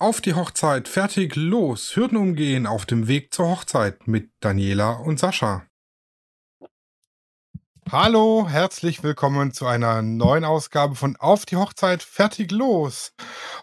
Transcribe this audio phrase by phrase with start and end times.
[0.00, 5.18] Auf die Hochzeit, fertig, los, Hürden umgehen auf dem Weg zur Hochzeit mit Daniela und
[5.18, 5.66] Sascha.
[7.90, 13.12] Hallo, herzlich willkommen zu einer neuen Ausgabe von Auf die Hochzeit, fertig, los.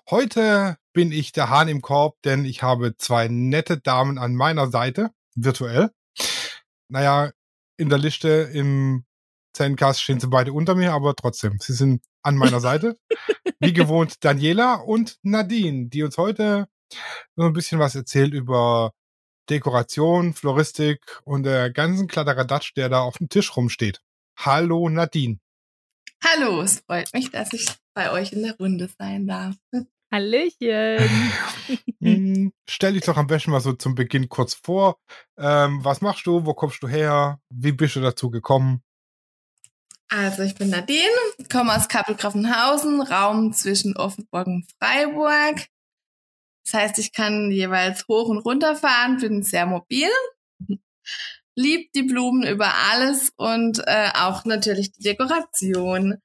[0.09, 4.69] Heute bin ich der Hahn im Korb, denn ich habe zwei nette Damen an meiner
[4.69, 5.89] Seite, virtuell.
[6.89, 7.31] Naja,
[7.77, 9.04] in der Liste im
[9.55, 12.99] Zencast stehen sie beide unter mir, aber trotzdem, sie sind an meiner Seite.
[13.59, 16.67] Wie gewohnt Daniela und Nadine, die uns heute
[17.35, 18.91] so ein bisschen was erzählt über
[19.49, 24.01] Dekoration, Floristik und der ganzen Kladderadatsch, der da auf dem Tisch rumsteht.
[24.37, 25.39] Hallo Nadine.
[26.23, 29.55] Hallo, es freut mich, dass ich bei euch in der Runde sein darf.
[30.11, 31.09] Hallöchen.
[32.01, 34.99] Hm, Stell dich doch am besten mal so zum Beginn kurz vor.
[35.37, 36.45] Ähm, was machst du?
[36.45, 37.39] Wo kommst du her?
[37.49, 38.81] Wie bist du dazu gekommen?
[40.09, 41.09] Also ich bin Nadine,
[41.51, 45.67] komme aus Kappelgraffenhausen, Raum zwischen Offenburg und Freiburg.
[46.65, 50.09] Das heißt, ich kann jeweils hoch und runter fahren, bin sehr mobil,
[51.55, 56.21] lieb die Blumen über alles und äh, auch natürlich die Dekoration.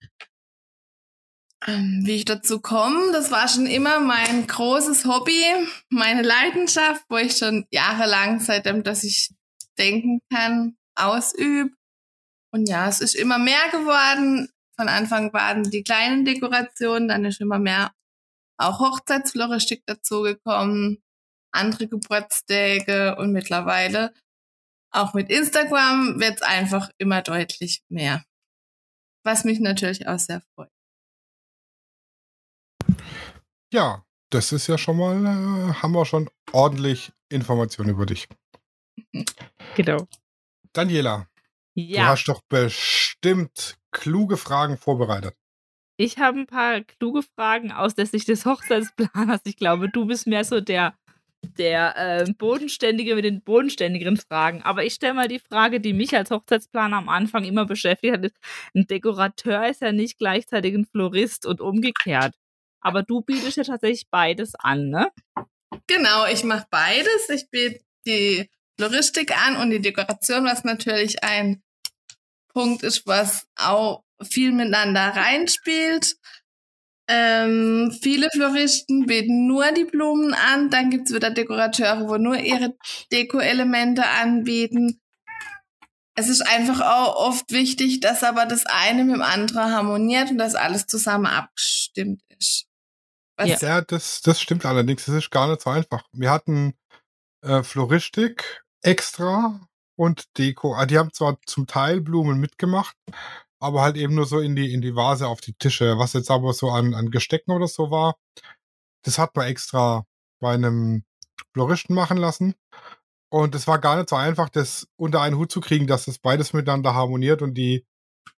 [1.66, 5.44] Ähm, wie ich dazu komme, das war schon immer mein großes Hobby,
[5.90, 9.30] meine Leidenschaft, wo ich schon jahrelang, seitdem dass ich
[9.78, 11.70] denken kann, ausübe.
[12.52, 14.48] Und ja, es ist immer mehr geworden.
[14.76, 17.92] Von Anfang waren die kleinen Dekorationen, dann ist immer mehr
[18.56, 21.02] auch Hochzeitsfloristik dazugekommen,
[21.52, 24.12] andere Geburtstage und mittlerweile
[24.92, 28.24] auch mit Instagram wird es einfach immer deutlich mehr.
[29.24, 30.70] Was mich natürlich auch sehr freut.
[33.72, 38.28] Ja, das ist ja schon mal, äh, haben wir schon ordentlich Informationen über dich.
[39.76, 40.08] Genau.
[40.72, 41.28] Daniela,
[41.76, 45.34] du Ja, hast doch bestimmt kluge Fragen vorbereitet.
[45.96, 49.40] ich habe ein paar kluge Fragen aus der Sicht des Hochzeitsplaners.
[49.44, 50.94] Ich glaube, du bist mehr so der,
[51.58, 54.62] der äh, Bodenständige mit den bodenständigeren Fragen.
[54.62, 58.24] Aber ich stelle mal die Frage, die mich als Hochzeitsplaner am Anfang immer beschäftigt hat.
[58.24, 58.36] Ist,
[58.74, 62.34] ein Dekorateur ist ja nicht gleichzeitig ein Florist und umgekehrt.
[62.82, 65.10] Aber du bietest ja tatsächlich beides an, ne?
[65.86, 67.28] Genau, ich mache beides.
[67.28, 71.62] Ich biete die Floristik an und die Dekoration, was natürlich ein
[72.52, 76.16] Punkt ist, was auch viel miteinander reinspielt.
[77.08, 82.76] Ähm, viele Floristen bieten nur die Blumen an, dann gibt's wieder Dekorateure, wo nur ihre
[83.12, 85.00] Deko-Elemente anbieten.
[86.14, 90.38] Es ist einfach auch oft wichtig, dass aber das eine mit dem anderen harmoniert und
[90.38, 92.66] dass alles zusammen abgestimmt ist.
[93.36, 93.68] Was Ja.
[93.68, 95.06] Ja, das, das stimmt allerdings.
[95.06, 96.04] Das ist gar nicht so einfach.
[96.12, 96.74] Wir hatten
[97.42, 99.60] äh, Floristik extra
[100.00, 100.74] und Deko.
[100.74, 102.96] Ah, die haben zwar zum Teil Blumen mitgemacht,
[103.60, 105.98] aber halt eben nur so in die, in die Vase auf die Tische.
[105.98, 108.16] Was jetzt aber so an, an Gestecken oder so war,
[109.04, 110.06] das hat man extra
[110.40, 111.04] bei einem
[111.52, 112.54] Floristen machen lassen.
[113.30, 116.18] Und es war gar nicht so einfach, das unter einen Hut zu kriegen, dass das
[116.18, 117.86] beides miteinander harmoniert und die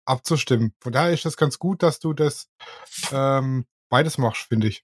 [0.06, 0.75] abzustimmen.
[0.81, 2.48] Von daher ist es ganz gut, dass du das
[3.12, 4.82] ähm, beides machst, finde ich.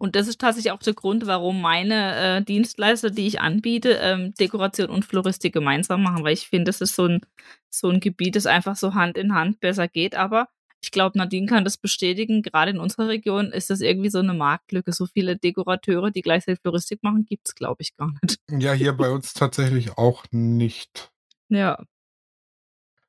[0.00, 4.32] Und das ist tatsächlich auch der Grund, warum meine äh, Dienstleister, die ich anbiete, ähm,
[4.40, 7.20] Dekoration und Floristik gemeinsam machen, weil ich finde, das ist so ein,
[7.68, 10.14] so ein Gebiet, das einfach so Hand in Hand besser geht.
[10.14, 10.48] Aber
[10.82, 12.40] ich glaube, Nadine kann das bestätigen.
[12.40, 14.90] Gerade in unserer Region ist das irgendwie so eine Marktlücke.
[14.94, 18.38] So viele Dekorateure, die gleichzeitig Floristik machen, gibt es, glaube ich, gar nicht.
[18.50, 21.12] Ja, hier bei uns tatsächlich auch nicht.
[21.50, 21.78] Ja.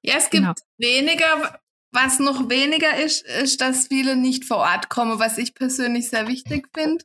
[0.02, 0.54] Ja, es gibt Genau.
[0.78, 1.58] weniger,
[1.92, 6.28] was noch weniger ist, ist, dass viele nicht vor Ort kommen, was ich persönlich sehr
[6.28, 7.04] wichtig finde.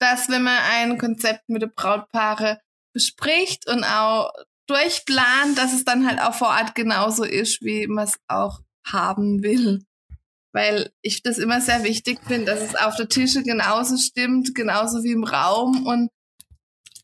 [0.00, 2.60] Dass wenn man ein Konzept mit den Brautpaare
[2.92, 4.32] bespricht und auch
[4.66, 9.42] durchplant, dass es dann halt auch vor Ort genauso ist, wie man es auch haben
[9.42, 9.84] will.
[10.52, 15.04] Weil ich das immer sehr wichtig finde, dass es auf der Tische genauso stimmt, genauso
[15.04, 16.10] wie im Raum und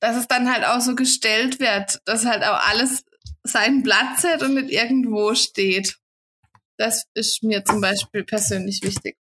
[0.00, 3.04] dass es dann halt auch so gestellt wird, dass halt auch alles
[3.44, 5.96] seinen Platz hat und nicht irgendwo steht.
[6.78, 9.16] Das ist mir zum Beispiel persönlich wichtig.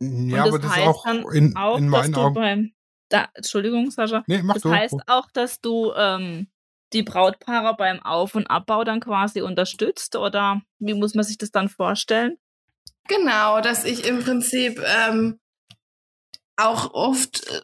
[0.00, 2.34] Ja, und aber das ist heißt auch dann in, auch, in dass meinen du Augen.
[2.34, 2.72] beim,
[3.08, 4.24] da, Entschuldigung, Sascha.
[4.26, 4.70] Nee, mach Das du.
[4.70, 6.48] heißt auch, dass du ähm,
[6.92, 11.50] die Brautpaare beim Auf- und Abbau dann quasi unterstützt oder wie muss man sich das
[11.50, 12.38] dann vorstellen?
[13.08, 15.38] Genau, dass ich im Prinzip ähm,
[16.56, 17.60] auch oft äh,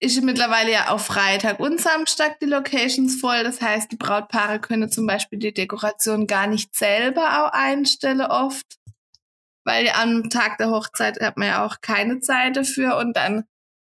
[0.00, 3.42] ist mittlerweile ja auf Freitag und Samstag die Locations voll.
[3.42, 8.78] Das heißt, die Brautpaare können zum Beispiel die Dekoration gar nicht selber auch einstellen oft,
[9.64, 13.44] weil am Tag der Hochzeit hat man ja auch keine Zeit dafür und dann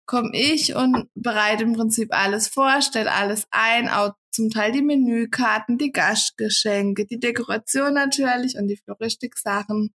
[0.07, 4.83] komme ich und bereite im Prinzip alles vor, stelle alles ein, auch zum Teil die
[4.83, 9.95] Menükarten, die Gastgeschenke, die Dekoration natürlich und die Floristik-Sachen.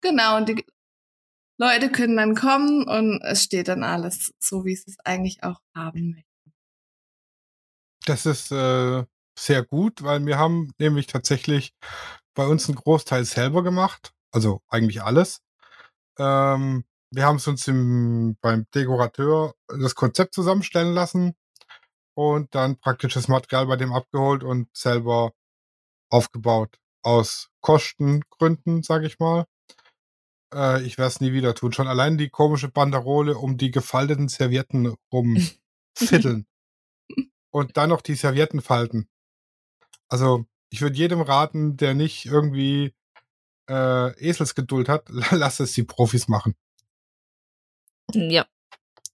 [0.00, 0.64] Genau, und die
[1.62, 5.60] Leute können dann kommen und es steht dann alles so, wie sie es eigentlich auch
[5.76, 6.52] haben möchten.
[8.04, 9.04] Das ist äh,
[9.38, 11.72] sehr gut, weil wir haben nämlich tatsächlich
[12.34, 14.12] bei uns einen Großteil selber gemacht.
[14.32, 15.40] Also eigentlich alles.
[16.18, 21.36] Ähm, wir haben es uns im, beim Dekorateur das Konzept zusammenstellen lassen
[22.14, 25.32] und dann praktisches Material bei dem abgeholt und selber
[26.10, 26.80] aufgebaut.
[27.04, 29.46] Aus Kostengründen, sage ich mal.
[30.52, 31.72] Äh, ich werde es nie wieder tun.
[31.72, 36.46] Schon allein die komische Banderole um die gefalteten Servietten rumfiddeln.
[37.50, 39.08] und dann noch die Servietten falten.
[40.08, 42.94] Also, ich würde jedem raten, der nicht irgendwie
[43.68, 46.54] äh, Eselsgeduld hat, lass es die Profis machen.
[48.14, 48.46] Ja.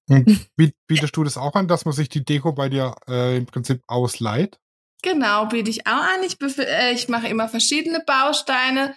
[0.87, 3.83] bietest du das auch an, dass man sich die Deko bei dir äh, im Prinzip
[3.87, 4.59] ausleiht?
[5.03, 6.23] Genau, biete ich auch an.
[6.25, 8.97] Ich, äh, ich mache immer verschiedene Bausteine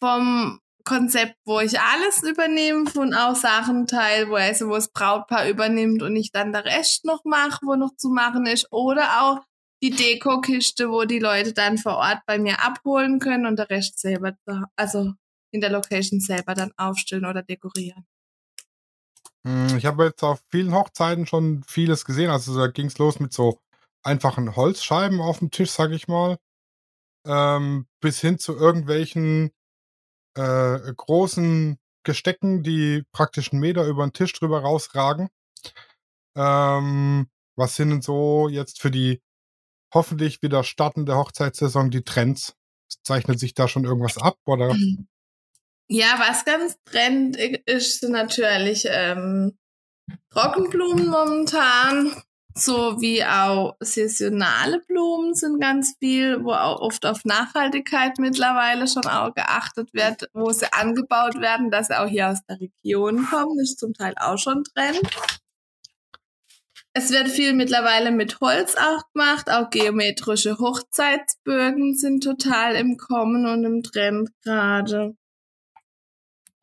[0.00, 6.16] vom Konzept, wo ich alles übernehme, von auch Sachen teilweise, wo das Brautpaar übernimmt und
[6.16, 8.72] ich dann der Rest noch mache, wo noch zu machen ist.
[8.72, 9.40] Oder auch
[9.82, 13.98] die Deko-Kiste, wo die Leute dann vor Ort bei mir abholen können und der Rest
[13.98, 14.36] selber,
[14.76, 15.12] also
[15.50, 18.06] in der Location selber dann aufstellen oder dekorieren.
[19.46, 22.30] Hm, ich habe jetzt auf vielen Hochzeiten schon vieles gesehen.
[22.30, 23.60] Also da ging es los mit so
[24.02, 26.38] einfachen Holzscheiben auf dem Tisch, sag ich mal,
[27.26, 29.50] ähm, bis hin zu irgendwelchen
[30.36, 35.28] äh, großen Gestecken, die praktisch einen Meter über den Tisch drüber rausragen.
[36.36, 39.22] Ähm, was sind denn so jetzt für die
[39.92, 42.54] hoffentlich wieder startende Hochzeitssaison die Trends?
[43.02, 44.76] Zeichnet sich da schon irgendwas ab, oder?
[45.88, 49.56] Ja, was ganz trend ist, sind natürlich ähm,
[50.30, 52.22] Trockenblumen momentan,
[52.58, 59.04] so wie auch saisonale Blumen sind ganz viel, wo auch oft auf Nachhaltigkeit mittlerweile schon
[59.04, 63.60] auch geachtet wird, wo sie angebaut werden, dass sie auch hier aus der Region kommen,
[63.60, 65.00] ist zum Teil auch schon Trend.
[66.94, 73.44] Es wird viel mittlerweile mit Holz auch gemacht, auch geometrische Hochzeitsbögen sind total im Kommen
[73.44, 75.14] und im Trend gerade.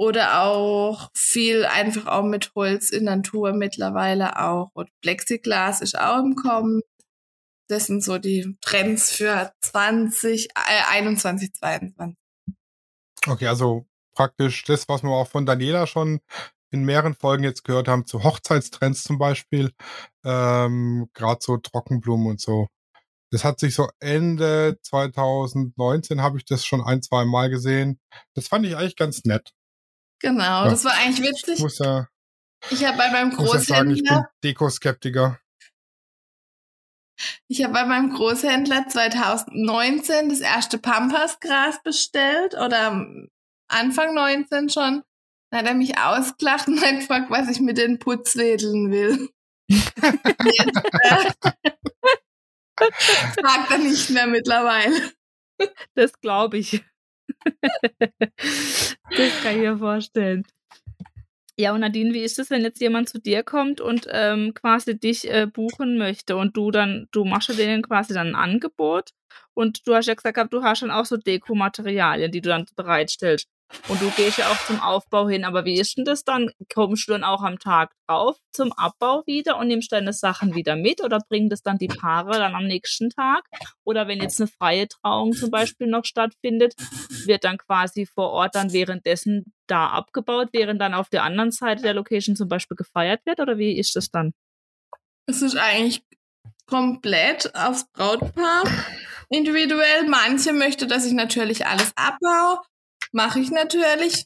[0.03, 4.69] Oder auch viel einfach auch mit Holz in Natur mittlerweile auch.
[4.73, 6.81] Und Plexiglas ist auch im Kommen.
[7.69, 12.17] Das sind so die Trends für 20, äh, 21, 22.
[13.27, 16.19] Okay, also praktisch das, was wir auch von Daniela schon
[16.71, 19.71] in mehreren Folgen jetzt gehört haben, zu Hochzeitstrends zum Beispiel.
[20.25, 22.67] Ähm, Gerade so Trockenblumen und so.
[23.31, 28.01] Das hat sich so Ende 2019 habe ich das schon ein, zwei Mal gesehen.
[28.33, 29.53] Das fand ich eigentlich ganz nett.
[30.23, 30.69] Genau, ja.
[30.69, 31.55] das war eigentlich witzig.
[31.55, 32.07] Ich muss ja,
[32.69, 33.53] ich habe bei meinem Großhändler.
[33.57, 35.39] Muss ja sagen, ich bin Dekoskeptiker.
[37.47, 43.05] Ich habe bei meinem Großhändler 2019 das erste Pampasgras bestellt oder
[43.67, 45.03] Anfang 19 schon.
[45.51, 49.29] Dann hat er mich ausgelacht und hat gefragt, was ich mit den Putzwedeln will.
[49.67, 51.71] Jetzt, äh,
[53.41, 55.11] fragt er nicht mehr mittlerweile.
[55.95, 56.81] Das glaube ich.
[58.37, 60.45] das kann ich mir vorstellen.
[61.55, 64.99] Ja, und Nadine, wie ist es, wenn jetzt jemand zu dir kommt und ähm, quasi
[64.99, 69.11] dich äh, buchen möchte und du dann, du machst ja denen quasi dann ein Angebot
[69.53, 73.47] und du hast ja gesagt, du hast dann auch so Dekomaterialien, die du dann bereitstellst.
[73.89, 75.43] Und du gehst ja auch zum Aufbau hin.
[75.43, 76.51] Aber wie ist denn das dann?
[76.73, 80.75] Kommst du dann auch am Tag drauf zum Abbau wieder und nimmst deine Sachen wieder
[80.75, 81.03] mit?
[81.03, 83.43] Oder bringen das dann die Paare dann am nächsten Tag?
[83.83, 86.75] Oder wenn jetzt eine freie Trauung zum Beispiel noch stattfindet,
[87.25, 91.81] wird dann quasi vor Ort dann währenddessen da abgebaut, während dann auf der anderen Seite
[91.81, 93.39] der Location zum Beispiel gefeiert wird?
[93.39, 94.33] Oder wie ist das dann?
[95.25, 96.03] Es ist eigentlich
[96.65, 98.63] komplett aufs Brautpaar
[99.29, 100.07] individuell.
[100.07, 102.59] Manche möchte, dass ich natürlich alles abbaue
[103.13, 104.25] mache ich natürlich.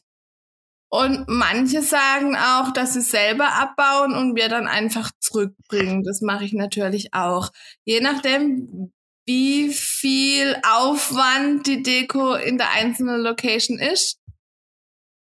[0.90, 6.02] Und manche sagen auch, dass sie selber abbauen und wir dann einfach zurückbringen.
[6.02, 7.50] Das mache ich natürlich auch.
[7.84, 8.92] Je nachdem,
[9.26, 14.18] wie viel Aufwand die Deko in der einzelnen Location ist,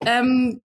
[0.03, 0.62] ähm,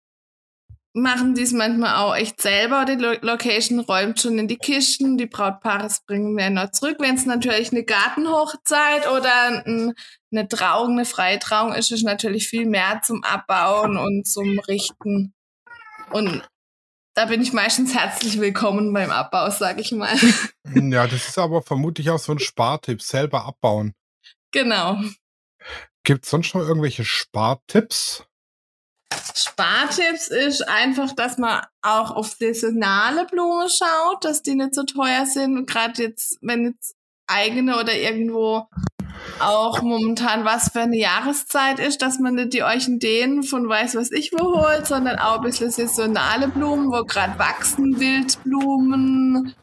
[0.96, 2.86] machen die es manchmal auch echt selber.
[2.86, 6.96] Die Location räumt schon in die Kisten, die Brautpaare bringen wir noch zurück.
[7.00, 9.92] Wenn es natürlich eine Gartenhochzeit oder ein,
[10.36, 15.34] eine Trauung, eine freie Trauung ist, ist natürlich viel mehr zum Abbauen und zum Richten.
[16.10, 16.46] Und
[17.14, 20.14] da bin ich meistens herzlich willkommen beim Abbau, sag ich mal.
[20.74, 23.94] Ja, das ist aber vermutlich auch so ein Spartipp, selber abbauen.
[24.50, 25.00] Genau.
[26.02, 28.24] Gibt es sonst noch irgendwelche Spartipps?
[29.34, 35.24] Spartipps ist einfach, dass man auch auf saisonale Blumen schaut, dass die nicht so teuer
[35.24, 35.56] sind.
[35.56, 36.96] Und gerade jetzt, wenn jetzt
[37.28, 38.68] eigene oder irgendwo
[39.40, 44.10] auch momentan, was für eine Jahreszeit ist, dass man nicht die Orchideen von weiß was
[44.10, 49.54] ich wo holt, sondern auch ein bisschen saisonale Blumen, wo gerade wachsen, Wildblumen,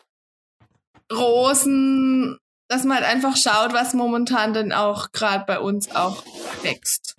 [1.11, 6.23] Rosen, dass man halt einfach schaut, was momentan dann auch gerade bei uns auch
[6.61, 7.15] wächst.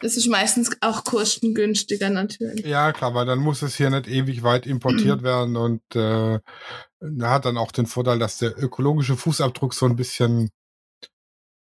[0.00, 2.64] Das ist meistens auch kostengünstiger natürlich.
[2.64, 6.38] Ja, klar, weil dann muss es hier nicht ewig weit importiert werden und äh,
[7.22, 10.50] hat dann auch den Vorteil, dass der ökologische Fußabdruck so ein bisschen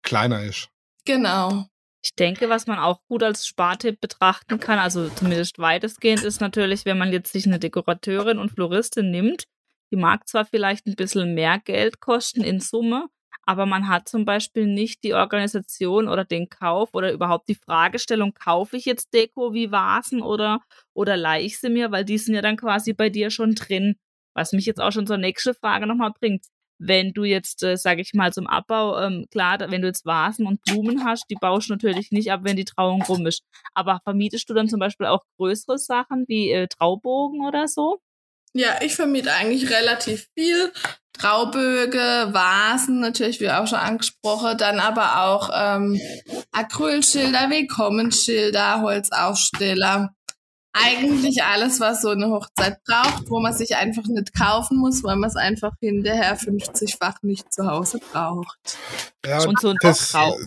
[0.10, 0.70] kleiner ist.
[1.06, 1.66] Genau.
[2.02, 6.86] Ich denke, was man auch gut als Spartipp betrachten kann, also zumindest weitestgehend, ist natürlich,
[6.86, 9.44] wenn man jetzt sich eine Dekorateurin und Floristin nimmt,
[9.92, 13.08] die mag zwar vielleicht ein bisschen mehr Geld kosten in Summe,
[13.46, 18.34] aber man hat zum Beispiel nicht die Organisation oder den Kauf oder überhaupt die Fragestellung,
[18.34, 20.62] kaufe ich jetzt Deko wie Vasen oder,
[20.94, 23.96] oder leihe ich sie mir, weil die sind ja dann quasi bei dir schon drin.
[24.36, 26.46] Was mich jetzt auch schon zur nächsten Frage nochmal bringt.
[26.80, 30.48] Wenn du jetzt, äh, sage ich mal, zum Abbau, ähm, klar, wenn du jetzt Vasen
[30.48, 33.44] und Blumen hast, die baust du natürlich nicht ab, wenn die Trauung rum ist.
[33.74, 38.00] Aber vermietest du dann zum Beispiel auch größere Sachen wie äh, Traubogen oder so?
[38.54, 40.72] Ja, ich vermiete eigentlich relativ viel.
[41.14, 46.00] Trauböge, Vasen, natürlich wie auch schon angesprochen, dann aber auch ähm,
[46.54, 50.16] Acrylschilder, Willkommensschilder, Holzaufsteller.
[50.74, 55.16] Eigentlich alles, was so eine Hochzeit braucht, wo man sich einfach nicht kaufen muss, weil
[55.16, 58.78] man es einfach hinterher 50-fach nicht zu Hause braucht.
[59.26, 60.38] Ja, und so ein das, Trau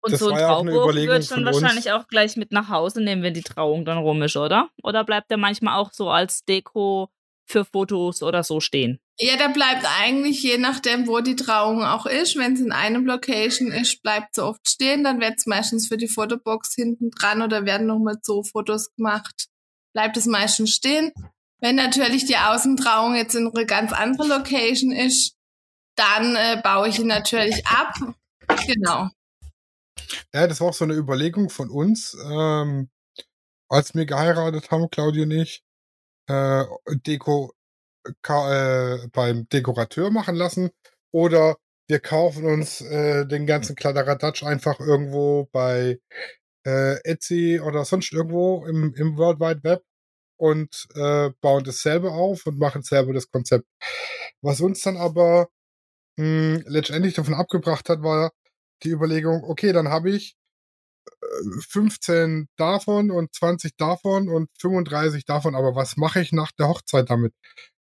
[0.00, 3.34] und das so ein Trauburg wird dann wahrscheinlich auch gleich mit nach Hause nehmen, wenn
[3.34, 4.68] die Trauung dann rum ist, oder?
[4.82, 7.08] Oder bleibt der manchmal auch so als Deko
[7.48, 9.00] für Fotos oder so stehen?
[9.18, 12.36] Ja, der bleibt eigentlich je nachdem, wo die Trauung auch ist.
[12.36, 15.02] Wenn es in einem Location ist, bleibt sie oft stehen.
[15.02, 19.48] Dann wird es meistens für die Fotobox hinten dran oder werden nochmal so Fotos gemacht.
[19.92, 21.12] Bleibt es meistens stehen.
[21.60, 25.34] Wenn natürlich die Außentrauung jetzt in eine ganz andere Location ist,
[25.96, 27.94] dann äh, baue ich ihn natürlich ab.
[28.66, 29.08] Genau.
[30.32, 32.88] Ja, das war auch so eine Überlegung von uns, ähm,
[33.68, 35.62] als wir geheiratet haben, Claudia und ich,
[36.28, 36.64] äh,
[37.06, 37.52] Deko
[38.04, 40.70] äh, beim Dekorateur machen lassen
[41.12, 41.56] oder
[41.88, 45.98] wir kaufen uns äh, den ganzen Kladderadatsch einfach irgendwo bei
[46.66, 49.82] äh, Etsy oder sonst irgendwo im, im World Wide Web
[50.38, 53.66] und äh, bauen das selber auf und machen selber das Konzept.
[54.42, 55.48] Was uns dann aber
[56.16, 58.32] mh, hm, letztendlich davon abgebracht hat, war
[58.84, 60.36] die Überlegung, okay, dann habe ich
[61.68, 66.68] 15 äh, davon und 20 davon und 35 davon, aber was mache ich nach der
[66.68, 67.34] Hochzeit damit?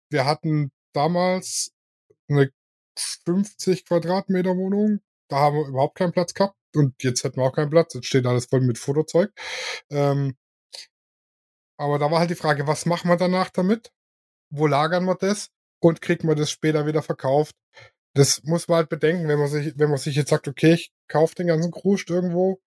[0.09, 1.71] Wir hatten damals
[2.29, 2.51] eine
[3.25, 7.55] 50 Quadratmeter Wohnung, da haben wir überhaupt keinen Platz gehabt und jetzt hätten wir auch
[7.55, 9.31] keinen Platz, jetzt steht alles voll mit Fotozeug.
[9.89, 10.35] Ähm,
[11.77, 13.91] aber da war halt die Frage, was machen wir danach damit?
[14.49, 15.49] Wo lagern wir das?
[15.79, 17.55] Und kriegt man das später wieder verkauft?
[18.15, 20.91] Das muss man halt bedenken, wenn man sich, wenn man sich jetzt sagt, okay, ich
[21.07, 22.59] kaufe den ganzen Kruscht irgendwo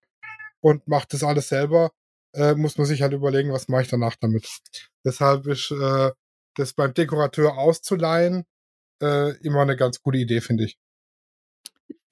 [0.62, 1.90] und mache das alles selber,
[2.34, 4.48] äh, muss man sich halt überlegen, was mache ich danach damit.
[5.04, 6.10] Deshalb ist äh,
[6.56, 8.44] das beim Dekorateur auszuleihen
[9.02, 10.78] äh, immer eine ganz gute Idee, finde ich.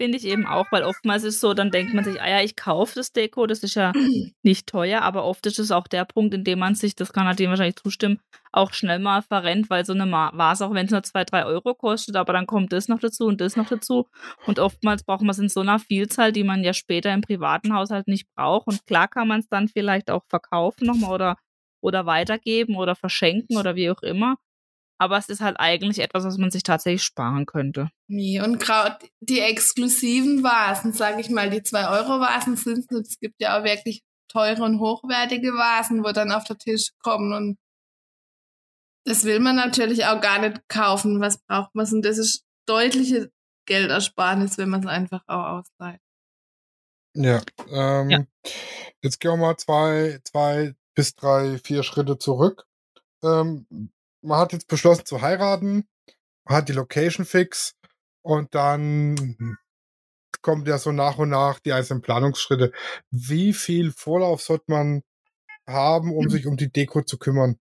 [0.00, 2.40] Finde ich eben auch, weil oftmals ist es so, dann denkt man sich, ah ja,
[2.40, 3.92] ich kaufe das Deko, das ist ja
[4.44, 7.26] nicht teuer, aber oft ist es auch der Punkt, in dem man sich, das kann
[7.26, 8.20] halt dem wahrscheinlich zustimmen,
[8.52, 11.74] auch schnell mal verrennt, weil so eine Vase, auch wenn es nur zwei, drei Euro
[11.74, 14.06] kostet, aber dann kommt das noch dazu und das noch dazu.
[14.46, 17.74] Und oftmals braucht man es in so einer Vielzahl, die man ja später im privaten
[17.74, 18.68] Haushalt nicht braucht.
[18.68, 21.36] Und klar kann man es dann vielleicht auch verkaufen nochmal oder,
[21.82, 24.36] oder weitergeben oder verschenken oder wie auch immer
[24.98, 27.90] aber es ist halt eigentlich etwas, was man sich tatsächlich sparen könnte.
[28.08, 33.58] Nee, und gerade die exklusiven Vasen, sage ich mal, die 2-Euro-Vasen sind es gibt ja
[33.58, 37.58] auch wirklich teure und hochwertige Vasen, wo dann auf den Tisch kommen und
[39.04, 41.20] das will man natürlich auch gar nicht kaufen.
[41.20, 41.86] Was braucht man?
[41.90, 43.30] Und das ist deutliche
[43.66, 46.00] Geldersparnis, wenn man es einfach auch ausleiht.
[47.14, 47.40] Ja,
[47.70, 48.24] ähm, ja.
[49.02, 52.66] jetzt gehen wir mal zwei, zwei bis drei, vier Schritte zurück.
[53.22, 53.66] Ähm,
[54.28, 55.88] man hat jetzt beschlossen zu heiraten,
[56.46, 57.74] hat die Location fix
[58.22, 59.56] und dann
[60.42, 62.72] kommt ja so nach und nach die einzelnen Planungsschritte.
[63.10, 65.02] Wie viel Vorlauf sollte man
[65.66, 66.30] haben, um mhm.
[66.30, 67.58] sich um die Deko zu kümmern?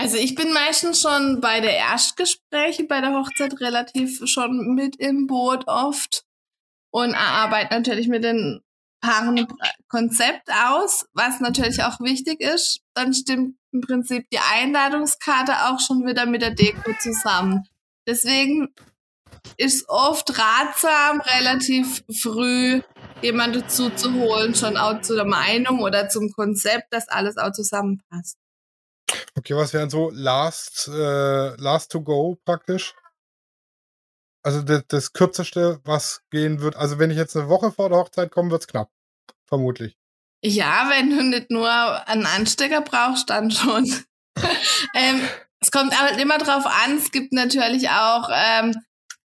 [0.00, 5.26] Also ich bin meistens schon bei der Erstgespräche bei der Hochzeit relativ schon mit im
[5.26, 6.24] Boot oft
[6.90, 8.60] und arbeite natürlich mit den
[9.00, 9.46] Paaren
[9.88, 12.80] Konzept aus, was natürlich auch wichtig ist.
[12.94, 17.64] Dann stimmt im Prinzip die Einladungskarte auch schon wieder mit der Deko zusammen.
[18.06, 18.74] Deswegen
[19.56, 22.80] ist oft ratsam, relativ früh
[23.22, 27.52] jemanden dazu zu holen, schon auch zu der Meinung oder zum Konzept, dass alles auch
[27.52, 28.38] zusammenpasst.
[29.36, 32.94] Okay, was wären so Last, äh, Last to Go praktisch?
[34.42, 36.76] Also das, das kürzeste, was gehen wird.
[36.76, 38.90] Also wenn ich jetzt eine Woche vor der Hochzeit komme, wird's knapp.
[39.46, 39.96] Vermutlich.
[40.42, 41.68] Ja, wenn du nicht nur
[42.08, 43.84] einen Anstecker brauchst, dann schon.
[44.94, 45.20] ähm,
[45.60, 46.96] es kommt halt immer drauf an.
[46.96, 48.76] Es gibt natürlich auch ähm,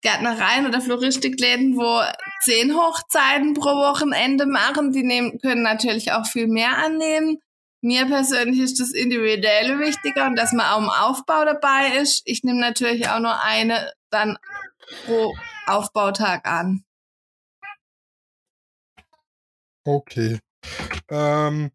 [0.02, 2.02] Gärtnereien oder Floristikläden, wo
[2.42, 4.92] zehn Hochzeiten pro Wochenende machen.
[4.92, 7.38] Die nehmen, können natürlich auch viel mehr annehmen.
[7.80, 12.22] Mir persönlich ist das Individuelle wichtiger und dass man auch im Aufbau dabei ist.
[12.24, 14.36] Ich nehme natürlich auch nur eine dann
[15.04, 15.34] pro
[15.66, 16.84] Aufbautag an.
[19.84, 20.38] Okay.
[21.08, 21.70] Ähm,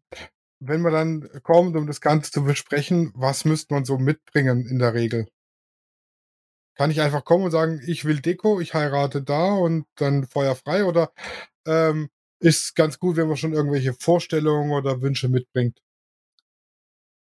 [0.60, 4.78] wenn man dann kommt, um das Ganze zu besprechen, was müsste man so mitbringen in
[4.78, 5.28] der Regel?
[6.76, 10.56] Kann ich einfach kommen und sagen, ich will Deko, ich heirate da und dann Feuer
[10.56, 10.84] frei?
[10.84, 11.12] Oder
[11.66, 12.08] ähm,
[12.40, 15.80] ist ganz gut, wenn man schon irgendwelche Vorstellungen oder Wünsche mitbringt?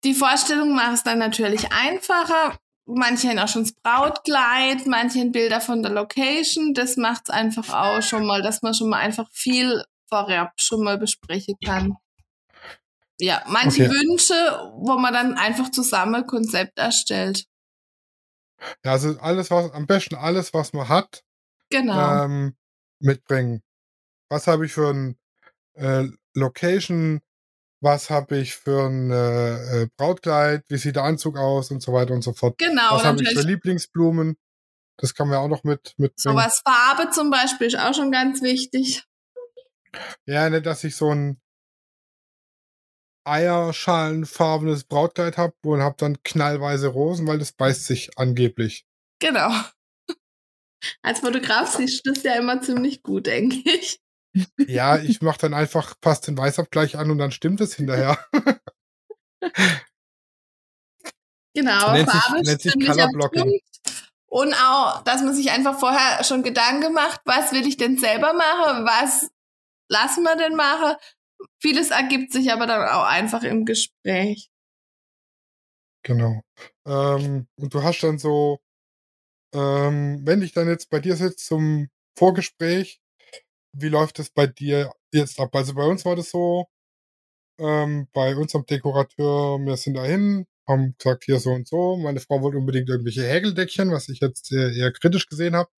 [0.04, 2.58] Die Vorstellung macht es dann natürlich einfacher.
[2.86, 6.74] Manche haben auch schon das Brautkleid, manche haben Bilder von der Location.
[6.74, 10.84] Das macht es einfach auch schon mal, dass man schon mal einfach viel vorab schon
[10.84, 11.96] mal besprechen kann.
[13.20, 13.92] Ja, manche okay.
[13.92, 14.34] Wünsche,
[14.76, 17.46] wo man dann einfach zusammen Konzept erstellt.
[18.84, 21.24] Ja, also alles, was, am besten alles, was man hat,
[21.70, 22.26] genau.
[22.26, 22.56] ähm,
[23.00, 23.62] mitbringen.
[24.30, 25.18] Was habe ich für ein
[25.74, 27.22] äh, Location,
[27.84, 31.92] was habe ich für ein äh, äh, Brautkleid, wie sieht der Anzug aus und so
[31.92, 32.58] weiter und so fort.
[32.58, 32.92] Genau.
[32.92, 34.38] Was habe ich für Lieblingsblumen?
[34.98, 36.16] Das kann man ja auch noch mit mitbringen.
[36.16, 39.04] So was Farbe zum Beispiel ist auch schon ganz wichtig.
[40.26, 41.42] Ja, nicht, dass ich so ein
[43.26, 48.86] eierschalenfarbenes Brautkleid habe und habe dann knallweise Rosen, weil das beißt sich angeblich.
[49.20, 49.52] Genau.
[51.02, 54.00] Als Fotograf siehst du das ja immer ziemlich gut, denke ich.
[54.68, 58.18] Ja, ich mache dann einfach, passt den Weißabgleich an und dann stimmt es hinterher.
[61.54, 63.60] genau, nennt Farbe sich, nennt sich Colorblocking.
[64.28, 68.34] Und auch, dass man sich einfach vorher schon Gedanken macht, was will ich denn selber
[68.34, 69.30] machen, was
[69.90, 70.96] lassen wir denn machen
[71.60, 74.50] Vieles ergibt sich aber dann auch einfach im Gespräch.
[76.04, 76.42] Genau.
[76.86, 78.60] Ähm, und du hast dann so,
[79.54, 83.00] ähm, wenn ich dann jetzt bei dir sitze zum Vorgespräch,
[83.74, 85.56] wie läuft es bei dir jetzt ab?
[85.56, 86.68] Also bei uns war das so,
[87.60, 91.98] ähm, bei unserem Dekorateur, wir sind dahin, haben gesagt, hier so und so.
[91.98, 95.70] Meine Frau wollte unbedingt irgendwelche Häkeldeckchen, was ich jetzt eher, eher kritisch gesehen habe.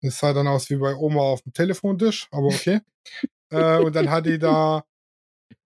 [0.00, 2.80] Es sah dann aus wie bei Oma auf dem Telefontisch, aber okay.
[3.50, 4.84] äh, und dann hat die da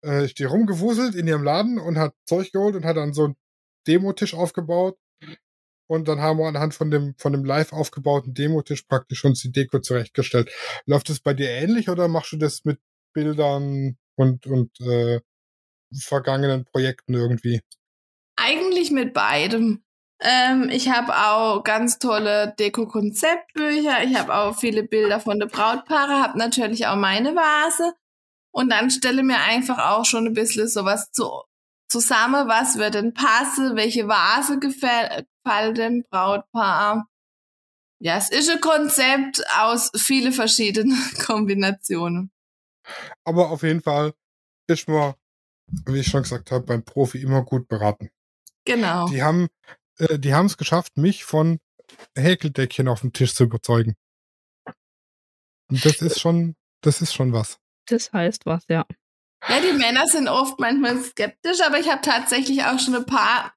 [0.05, 3.25] äh, ist die rumgewuselt in ihrem Laden und hat Zeug geholt und hat dann so
[3.25, 3.37] einen
[3.87, 4.99] Demotisch aufgebaut.
[5.89, 9.51] Und dann haben wir anhand von dem, von dem live aufgebauten Demotisch praktisch uns die
[9.51, 10.51] Deko zurechtgestellt.
[10.87, 12.79] Läuft das bei dir ähnlich oder machst du das mit
[13.15, 15.21] Bildern und, und äh,
[15.99, 17.63] vergangenen Projekten irgendwie?
[18.37, 19.83] Eigentlich mit beidem.
[20.21, 24.03] Ähm, ich habe auch ganz tolle Deko-Konzeptbücher.
[24.05, 27.95] Ich habe auch viele Bilder von der Brautpaare, habe natürlich auch meine Vase.
[28.51, 31.31] Und dann stelle mir einfach auch schon ein bisschen sowas zu,
[31.89, 37.09] zusammen, was wird denn passen, welche Vase gefällt, gefällt dem Brautpaar.
[38.01, 42.31] Ja, es ist ein Konzept aus viele verschiedenen Kombinationen.
[43.25, 44.15] Aber auf jeden Fall
[44.69, 45.15] ist man,
[45.87, 48.11] wie ich schon gesagt habe, beim Profi immer gut beraten.
[48.65, 49.09] Genau.
[49.09, 49.49] Die haben
[49.99, 51.59] äh, die haben es geschafft, mich von
[52.17, 53.97] Häkeldeckchen auf dem Tisch zu überzeugen.
[55.71, 57.59] Und das ist schon, das ist schon was.
[57.87, 58.87] Das heißt was, ja.
[59.49, 63.55] Ja, die Männer sind oft manchmal skeptisch, aber ich habe tatsächlich auch schon ein paar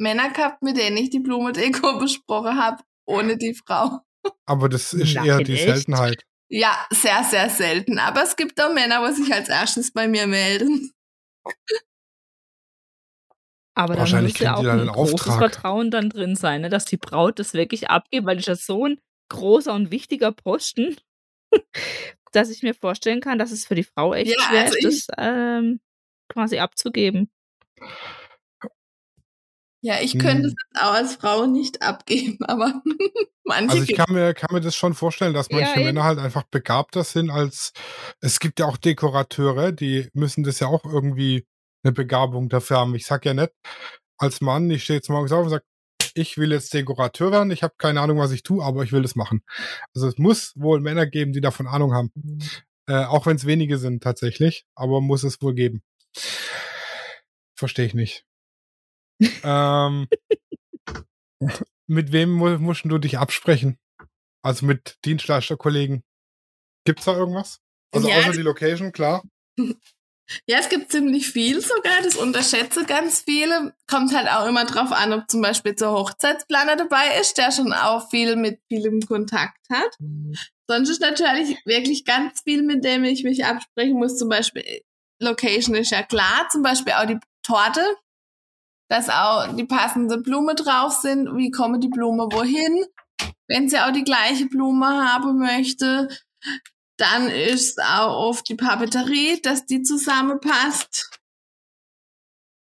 [0.00, 4.00] Männer gehabt, mit denen ich die Blumendeko besprochen habe, ohne die Frau.
[4.46, 5.64] Aber das ist Nein, eher die echt?
[5.64, 6.22] Seltenheit.
[6.48, 7.98] Ja, sehr, sehr selten.
[7.98, 10.90] Aber es gibt auch Männer, wo sich als erstes bei mir melden.
[13.74, 15.38] Aber dann muss ja auch ein großes Auftrag.
[15.38, 18.56] Vertrauen dann drin sein, ne, dass die Braut das wirklich abgibt, weil das ist ja
[18.56, 20.96] so ein großer und wichtiger Posten,
[22.32, 25.08] dass ich mir vorstellen kann, dass es für die Frau echt ja, schwer also ist,
[25.08, 25.80] das ähm,
[26.28, 27.30] quasi abzugeben.
[29.82, 30.54] Ja, ich könnte hm.
[30.72, 32.82] es auch als Frau nicht abgeben, aber
[33.44, 33.72] manche.
[33.72, 36.44] Also ich kann mir, kann mir das schon vorstellen, dass manche ja, Männer halt einfach
[36.44, 37.72] begabter sind als
[38.20, 41.46] es gibt ja auch Dekorateure, die müssen das ja auch irgendwie
[41.82, 42.94] eine Begabung dafür haben.
[42.94, 43.52] Ich sag ja nicht,
[44.18, 45.64] als Mann, ich stehe jetzt morgens auf und sage,
[46.14, 49.02] ich will jetzt Dekorateur werden, ich habe keine Ahnung, was ich tue, aber ich will
[49.02, 49.42] das machen.
[49.94, 52.10] Also es muss wohl Männer geben, die davon Ahnung haben.
[52.14, 52.38] Mhm.
[52.86, 55.82] Äh, auch wenn es wenige sind tatsächlich, aber muss es wohl geben.
[57.54, 58.24] Verstehe ich nicht.
[59.44, 60.08] Ähm,
[61.86, 63.78] mit wem mu musst du dich absprechen?
[64.42, 66.02] Also mit Dienstleisterkollegen.
[66.84, 67.60] Gibt's da irgendwas?
[67.92, 69.22] Also ja, außer die Location, klar.
[70.46, 73.74] Ja, es gibt ziemlich viel sogar, das unterschätze ganz viele.
[73.88, 77.72] Kommt halt auch immer drauf an, ob zum Beispiel der Hochzeitsplaner dabei ist, der schon
[77.72, 79.90] auch viel mit vielem Kontakt hat.
[79.98, 80.34] Mhm.
[80.68, 84.18] Sonst ist natürlich wirklich ganz viel, mit dem ich mich absprechen muss.
[84.18, 84.62] Zum Beispiel
[85.20, 87.84] Location ist ja klar, zum Beispiel auch die Torte,
[88.90, 91.36] dass auch die passende Blume drauf sind.
[91.36, 92.84] Wie komme die Blume wohin?
[93.46, 96.08] Wenn sie auch die gleiche Blume haben möchte,
[96.98, 101.08] dann ist auch oft die Papeterie, dass die zusammenpasst.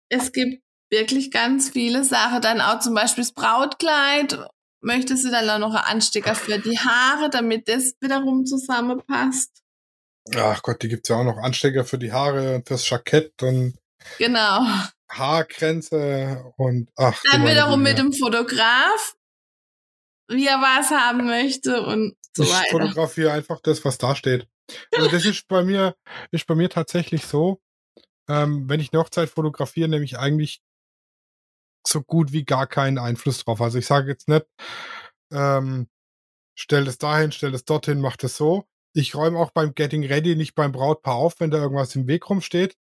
[0.10, 2.42] Es gibt wirklich ganz viele Sachen.
[2.42, 4.48] Dann auch zum Beispiel das Brautkleid.
[4.82, 9.64] Möchte sie dann auch noch einen Anstecker für die Haare, damit das wiederum zusammenpasst.
[10.36, 13.78] Ach Gott, die gibt es ja auch noch Anstecker für die Haare, fürs Jackett und
[14.18, 14.66] genau.
[15.10, 17.22] Haarkränze und ach.
[17.32, 19.16] Dann wiederum mit dem Fotograf,
[20.30, 22.66] wie er was haben möchte und so ich weiter.
[22.66, 24.48] Ich fotografiere einfach das, was da steht.
[24.94, 25.96] Also das ist bei mir,
[26.32, 27.62] ist bei mir tatsächlich so,
[28.28, 30.62] ähm, wenn ich eine Hochzeit fotografiere, nehme ich eigentlich
[31.88, 33.62] so gut wie gar keinen Einfluss drauf.
[33.62, 34.46] Also ich sage jetzt nicht,
[35.32, 35.88] ähm,
[36.58, 38.66] stell das dahin, stell das dorthin, mach das so.
[38.94, 42.30] Ich räume auch beim Getting Ready nicht beim Brautpaar auf, wenn da irgendwas im Weg
[42.30, 42.76] rumsteht.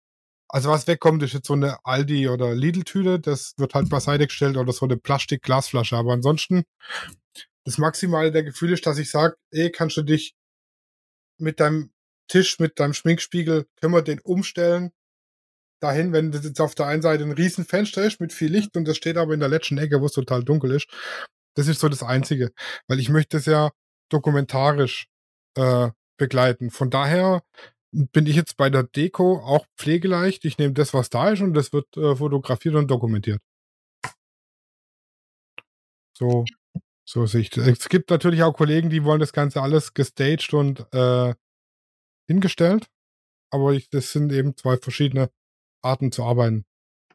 [0.49, 3.19] Also was wegkommt, ist jetzt so eine Aldi- oder Lidl-Tüte.
[3.19, 5.97] Das wird halt beiseite gestellt oder so eine Plastik-Glasflasche.
[5.97, 6.65] Aber ansonsten,
[7.65, 10.35] das Maximale der Gefühle ist, dass ich sage, ey, kannst du dich
[11.39, 11.93] mit deinem
[12.29, 14.93] Tisch, mit deinem Schminkspiegel, können wir den umstellen
[15.85, 18.77] dahin, wenn das jetzt auf der einen Seite ein riesen Fenster ist mit viel Licht
[18.77, 20.89] und das steht aber in der letzten Ecke, wo es total dunkel ist.
[21.55, 22.53] Das ist so das Einzige.
[22.89, 23.71] Weil ich möchte es ja
[24.09, 25.09] dokumentarisch
[25.57, 26.71] äh, begleiten.
[26.71, 27.43] Von daher
[27.95, 30.45] bin ich jetzt bei der Deko auch pflegeleicht.
[30.45, 33.41] Ich nehme das, was da ist und das wird äh, fotografiert und dokumentiert.
[36.17, 36.45] So,
[37.05, 37.67] so sehe ich das.
[37.67, 41.35] Es gibt natürlich auch Kollegen, die wollen das Ganze alles gestaged und äh,
[42.29, 42.87] hingestellt.
[43.51, 45.31] Aber ich, das sind eben zwei verschiedene
[45.83, 46.65] Arten zu arbeiten,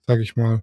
[0.05, 0.61] sage ich mal.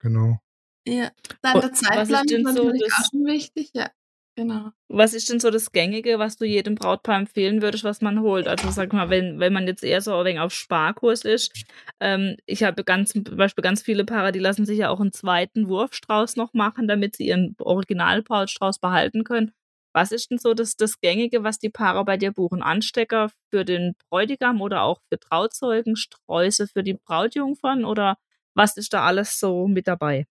[0.00, 0.38] Genau.
[0.86, 1.10] Ja,
[1.42, 3.90] dann der Zeitplan ist, ist natürlich so auch schon wichtig, ja.
[4.36, 4.70] Genau.
[4.88, 8.48] Was ist denn so das Gängige, was du jedem Brautpaar empfehlen würdest, was man holt?
[8.48, 11.52] Also sag mal, wenn, wenn man jetzt eher so ein wenig auf Sparkurs ist.
[12.00, 15.12] Ähm, ich habe ganz, zum Beispiel ganz viele Paare, die lassen sich ja auch einen
[15.12, 19.52] zweiten Wurfstrauß noch machen, damit sie ihren Originalbrautstrauß behalten können.
[19.92, 22.60] Was ist denn so das, das Gängige, was die Paare bei dir buchen?
[22.60, 28.16] Anstecker für den Bräutigam oder auch für Trauzeugen, Sträuße für die Brautjungfern oder
[28.54, 30.26] was ist da alles so mit dabei?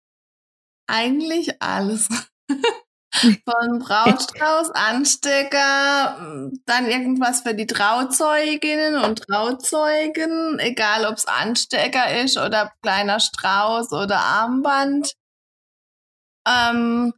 [0.87, 2.09] Eigentlich alles.
[3.21, 12.39] Von Brautstrauß, Anstecker, dann irgendwas für die Trauzeuginnen und Trauzeugen, egal ob es Anstecker ist
[12.39, 15.13] oder kleiner Strauß oder Armband.
[16.49, 17.13] Ähm,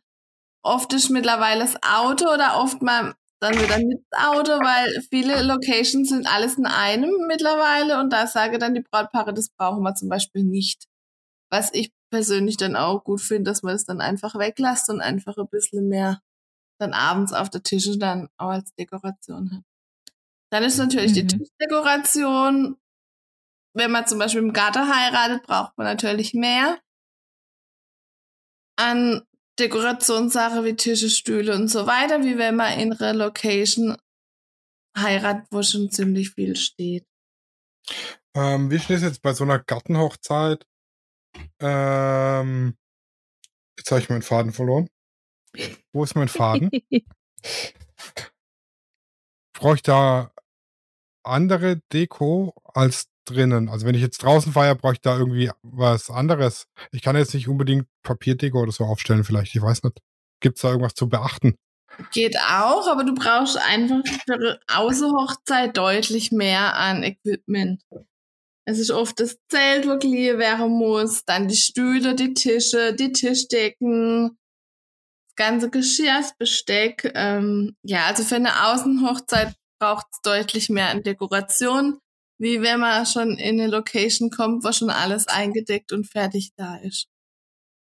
[0.62, 6.09] oft ist mittlerweile das Auto oder oft mal dann wieder mit Auto, weil viele Locations
[6.09, 10.09] sind alles in einem mittlerweile und da sage dann die Brautpaare, das brauchen wir zum
[10.09, 10.85] Beispiel nicht.
[11.51, 15.38] Was ich persönlich dann auch gut finde, dass man es dann einfach weglässt und einfach
[15.38, 16.20] ein bisschen mehr
[16.79, 19.64] dann abends auf der Tische dann auch als Dekoration hat.
[20.53, 21.14] Dann ist natürlich mhm.
[21.14, 22.77] die Tischdekoration.
[23.75, 26.79] Wenn man zum Beispiel im Garten heiratet, braucht man natürlich mehr
[28.79, 29.22] an
[29.59, 33.96] Dekorationssache wie Tische, Stühle und so weiter, wie wenn man in einer Location
[34.96, 37.07] heiratet, wo schon ziemlich viel steht.
[38.35, 40.66] Ähm, wie ist es jetzt bei so einer Gartenhochzeit?
[41.61, 42.77] Ähm,
[43.79, 44.88] jetzt habe ich meinen Faden verloren.
[45.92, 46.71] Wo ist mein Faden?
[49.53, 50.33] Brauche ich da
[51.25, 53.68] andere Deko als drinnen?
[53.68, 56.66] Also wenn ich jetzt draußen feiere, brauche ich da irgendwie was anderes.
[56.90, 59.55] Ich kann jetzt nicht unbedingt Papierdeko oder so aufstellen, vielleicht.
[59.55, 59.99] Ich weiß nicht.
[60.40, 61.57] Gibt es da irgendwas zu beachten?
[62.11, 67.83] Geht auch, aber du brauchst einfach für Außerhochzeit deutlich mehr an Equipment.
[68.64, 73.12] Es ist oft das Zelt, wo geliehen werden muss, dann die Stühle, die Tische, die
[73.12, 74.38] Tischdecken,
[75.27, 77.11] das ganze Geschirr, das Besteck.
[77.14, 81.98] Ähm, ja, also für eine Außenhochzeit braucht es deutlich mehr an Dekoration,
[82.38, 86.77] wie wenn man schon in eine Location kommt, wo schon alles eingedeckt und fertig da
[86.77, 87.09] ist.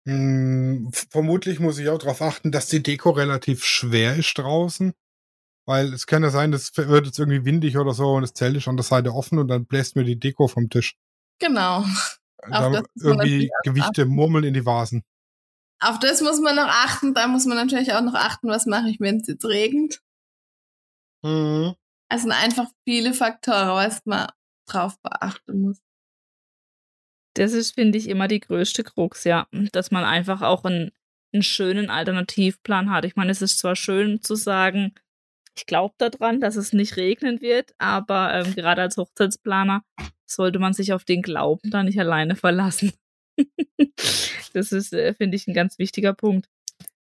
[0.06, 4.92] Hm, vermutlich muss ich auch darauf achten, dass die Deko relativ schwer ist draußen.
[5.68, 8.56] Weil es kann ja sein, das wird jetzt irgendwie windig oder so und das Zelt
[8.56, 10.96] ist an der Seite offen und dann bläst mir die Deko vom Tisch.
[11.40, 11.84] Genau.
[12.50, 14.08] Da irgendwie Gewichte achten.
[14.08, 15.04] murmeln in die Vasen.
[15.78, 17.12] Auf das muss man noch achten.
[17.12, 20.00] Da muss man natürlich auch noch achten, was mache ich, wenn es jetzt regnet.
[21.22, 21.74] Mhm.
[22.08, 24.26] Also sind einfach viele Faktoren, was man
[24.66, 25.82] drauf beachten muss.
[27.34, 29.46] Das ist, finde ich, immer die größte Krux, ja.
[29.72, 30.92] Dass man einfach auch einen,
[31.34, 33.04] einen schönen Alternativplan hat.
[33.04, 34.94] Ich meine, es ist zwar schön zu sagen,
[35.58, 39.82] Ich glaube daran, dass es nicht regnen wird, aber ähm, gerade als Hochzeitsplaner
[40.24, 42.92] sollte man sich auf den Glauben da nicht alleine verlassen.
[44.52, 46.48] das ist, äh, finde ich, ein ganz wichtiger Punkt.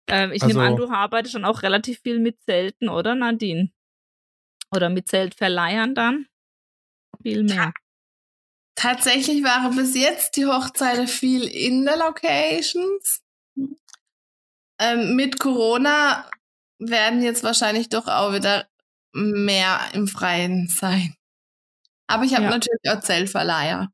[0.07, 3.73] Ähm, ich also, nehme an, du arbeitest schon auch relativ viel mit Zelten, oder Nadine?
[4.71, 6.27] Oder mit Zeltverleihern dann?
[7.23, 7.73] Viel mehr.
[8.77, 13.21] Tatsächlich waren bis jetzt die Hochzeiten viel in der Locations.
[14.79, 16.31] Ähm, mit Corona
[16.78, 18.66] werden jetzt wahrscheinlich doch auch wieder
[19.12, 21.14] mehr im Freien sein.
[22.06, 22.50] Aber ich habe ja.
[22.50, 23.90] natürlich auch Zeltverleiher.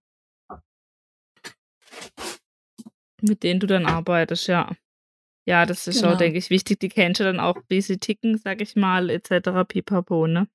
[3.21, 4.71] Mit denen du dann arbeitest, ja.
[5.47, 6.15] Ja, das ist genau.
[6.15, 6.81] auch, denke ich, wichtig.
[6.81, 9.65] Die kennst du dann auch, wie sie ticken, sag ich mal, etc.
[9.67, 10.49] pipapo, ne?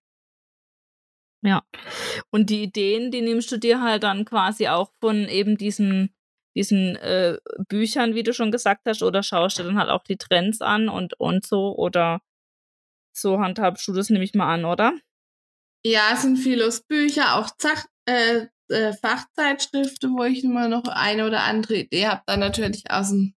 [1.41, 1.63] Ja.
[2.31, 6.14] Und die Ideen, die nimmst du dir halt dann quasi auch von eben diesen,
[6.55, 7.37] diesen äh,
[7.67, 10.89] Büchern, wie du schon gesagt hast, oder schaust du dann halt auch die Trends an
[10.89, 12.21] und, und so, oder
[13.13, 14.93] so handhabst du das, nehme ich mal an, oder?
[15.85, 21.27] Ja, es sind viele Bücher, auch Zach äh, äh, Fachzeitschriften, wo ich immer noch eine
[21.27, 23.35] oder andere Idee habe, dann natürlich aus dem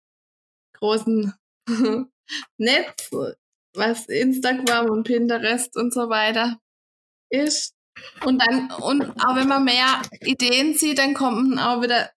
[0.75, 1.35] großen
[2.59, 3.11] Netz,
[3.75, 6.59] was Instagram und Pinterest und so weiter
[7.31, 7.75] ist.
[8.25, 12.11] Und dann, und auch wenn man mehr Ideen sieht, dann kommen auch wieder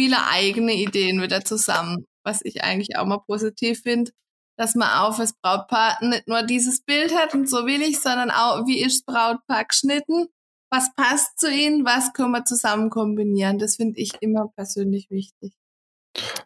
[0.00, 4.12] viele eigene Ideen wieder zusammen, was ich eigentlich auch mal positiv finde,
[4.56, 8.30] dass man auch fürs Brautpaar nicht nur dieses Bild hat und so will ich, sondern
[8.30, 10.28] auch, wie ist das Brautpaar geschnitten,
[10.70, 13.58] was passt zu ihnen, was können wir zusammen kombinieren.
[13.58, 15.52] Das finde ich immer persönlich wichtig.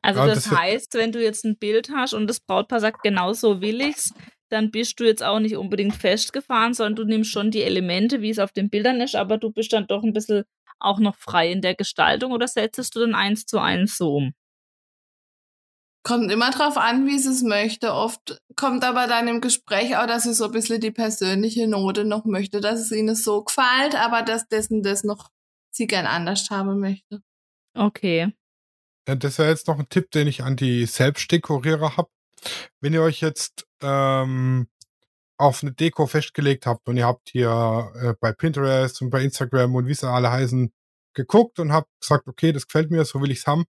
[0.03, 3.05] Also ja, das, das heißt, wenn du jetzt ein Bild hast und das Brautpaar sagt,
[3.05, 4.13] genau so will ich's,
[4.49, 8.31] dann bist du jetzt auch nicht unbedingt festgefahren, sondern du nimmst schon die Elemente, wie
[8.31, 10.45] es auf den Bildern ist, aber du bist dann doch ein bisschen
[10.85, 14.35] auch noch frei in der Gestaltung oder setzt du dann eins zu eins so um?
[16.07, 17.95] Kommt immer drauf an, wie sie es möchte.
[17.95, 22.05] Oft kommt aber dann im Gespräch auch, dass sie so ein bisschen die persönliche Note
[22.05, 25.31] noch möchte, dass es ihnen so gefällt, aber dass dessen das noch
[25.71, 27.23] sie gern anders haben möchte.
[27.75, 28.33] Okay.
[29.09, 32.11] Ja, das wäre jetzt noch ein Tipp, den ich an die Selbstdekorierer habe.
[32.81, 34.69] Wenn ihr euch jetzt ähm,
[35.37, 39.75] auf eine Deko festgelegt habt und ihr habt hier äh, bei Pinterest und bei Instagram
[39.75, 40.73] und wie sie alle heißen,
[41.15, 43.65] geguckt und habt gesagt, okay, das gefällt mir, so will ich's haben,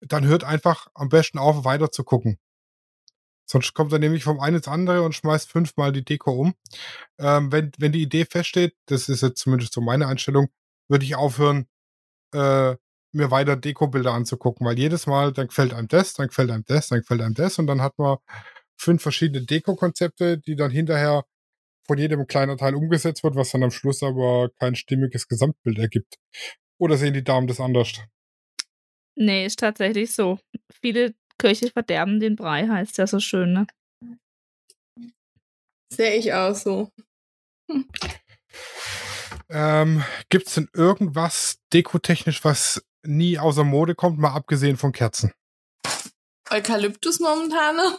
[0.00, 2.38] dann hört einfach am besten auf, weiter zu gucken.
[3.50, 6.54] Sonst kommt er nämlich vom einen ins andere und schmeißt fünfmal die Deko um.
[7.18, 10.48] Ähm, wenn, wenn die Idee feststeht, das ist jetzt zumindest so meine Einstellung,
[10.88, 11.66] würde ich aufhören,
[12.34, 12.76] äh,
[13.12, 16.88] mir weiter Deko-Bilder anzugucken, weil jedes Mal, dann gefällt einem das, dann gefällt einem das,
[16.88, 18.18] dann gefällt einem das und dann hat man
[18.78, 21.24] fünf verschiedene Deko-Konzepte, die dann hinterher
[21.86, 26.16] von jedem kleinen Teil umgesetzt wird, was dann am Schluss aber kein stimmiges Gesamtbild ergibt.
[26.78, 28.00] Oder sehen die Damen das anders?
[29.16, 30.38] Nee, ist tatsächlich so.
[30.70, 33.66] Viele Köche verderben den Brei, heißt ja so schön, ne?
[35.92, 36.90] Sehe ich auch so.
[37.70, 37.88] Hm.
[39.50, 45.32] Ähm, Gibt es denn irgendwas dekotechnisch, was nie außer Mode kommt, mal abgesehen von Kerzen?
[46.50, 47.98] Eukalyptus momentan.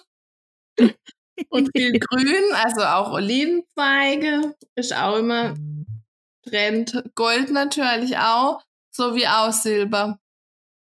[1.49, 5.55] Und viel Grün, also auch Olivenzweige ist auch immer
[6.43, 7.03] Trend.
[7.15, 8.61] Gold natürlich auch,
[8.91, 10.19] sowie auch Silber.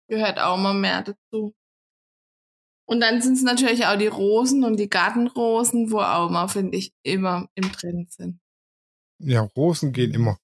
[0.09, 1.55] Gehört auch immer mehr dazu.
[2.87, 6.77] Und dann sind es natürlich auch die Rosen und die Gartenrosen, wo auch immer, finde
[6.77, 8.41] ich, immer im Trend sind.
[9.19, 10.37] Ja, Rosen gehen immer.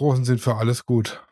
[0.00, 1.24] Rosen sind für alles gut.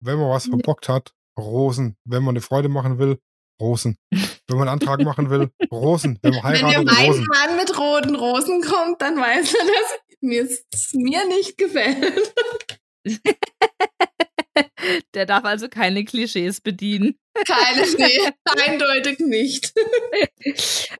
[0.00, 1.96] Wenn man was verbockt hat, Rosen.
[2.04, 3.18] Wenn man eine Freude machen will,
[3.60, 3.96] Rosen.
[4.10, 6.18] Wenn man einen Antrag machen will, Rosen.
[6.22, 7.26] Wenn man heiratet, Wenn der Rosen.
[7.26, 10.48] Mann mit roten Rosen kommt, dann weiß er, dass mir
[10.94, 12.34] mir nicht gefällt.
[15.14, 17.18] Der darf also keine Klischees bedienen.
[17.46, 18.20] Keine, nee,
[18.66, 19.72] eindeutig nicht.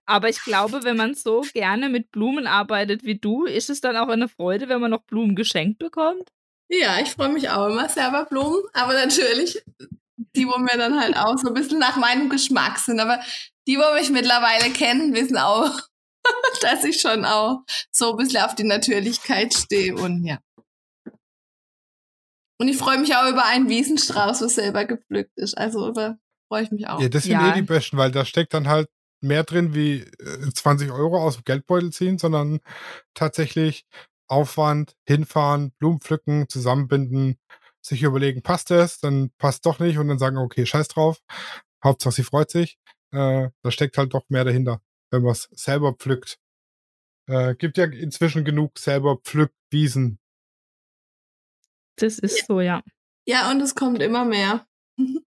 [0.06, 3.96] Aber ich glaube, wenn man so gerne mit Blumen arbeitet wie du, ist es dann
[3.96, 6.28] auch eine Freude, wenn man noch Blumen geschenkt bekommt?
[6.68, 9.62] Ja, ich freue mich auch immer selber Blumen, aber natürlich
[10.16, 13.00] die, wo mir dann halt auch so ein bisschen nach meinem Geschmack sind.
[13.00, 13.20] Aber
[13.66, 15.70] die, wo mich mittlerweile kennen, wissen auch,
[16.62, 20.38] dass ich schon auch so ein bisschen auf die Natürlichkeit stehe und ja.
[22.60, 25.58] Und ich freue mich auch über einen Wiesenstrauß, was selber gepflückt ist.
[25.58, 27.00] Also über freue ich mich auch.
[27.00, 27.50] Ja, das sind ja.
[27.50, 28.88] eh die besten, weil da steckt dann halt
[29.20, 30.04] mehr drin wie
[30.54, 32.60] 20 äh, Euro aus dem Geldbeutel ziehen, sondern
[33.14, 33.86] tatsächlich
[34.28, 37.38] Aufwand, hinfahren, Blumen pflücken, zusammenbinden,
[37.84, 41.22] sich überlegen, passt es, dann passt doch nicht und dann sagen, okay, scheiß drauf.
[41.82, 42.78] Hauptsache sie freut sich.
[43.12, 46.38] Äh, da steckt halt doch mehr dahinter, wenn man es selber pflückt.
[47.26, 50.18] Äh, gibt ja inzwischen genug selber Pflückwiesen.
[51.96, 52.82] Das ist so, ja.
[53.26, 54.66] Ja, und es kommt immer mehr.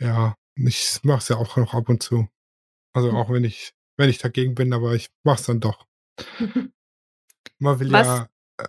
[0.00, 2.28] ja, ich mache es ja auch noch ab und zu.
[2.92, 5.86] Also auch wenn ich wenn ich dagegen bin, aber ich mach's dann doch.
[7.58, 8.06] Man will Was?
[8.06, 8.28] ja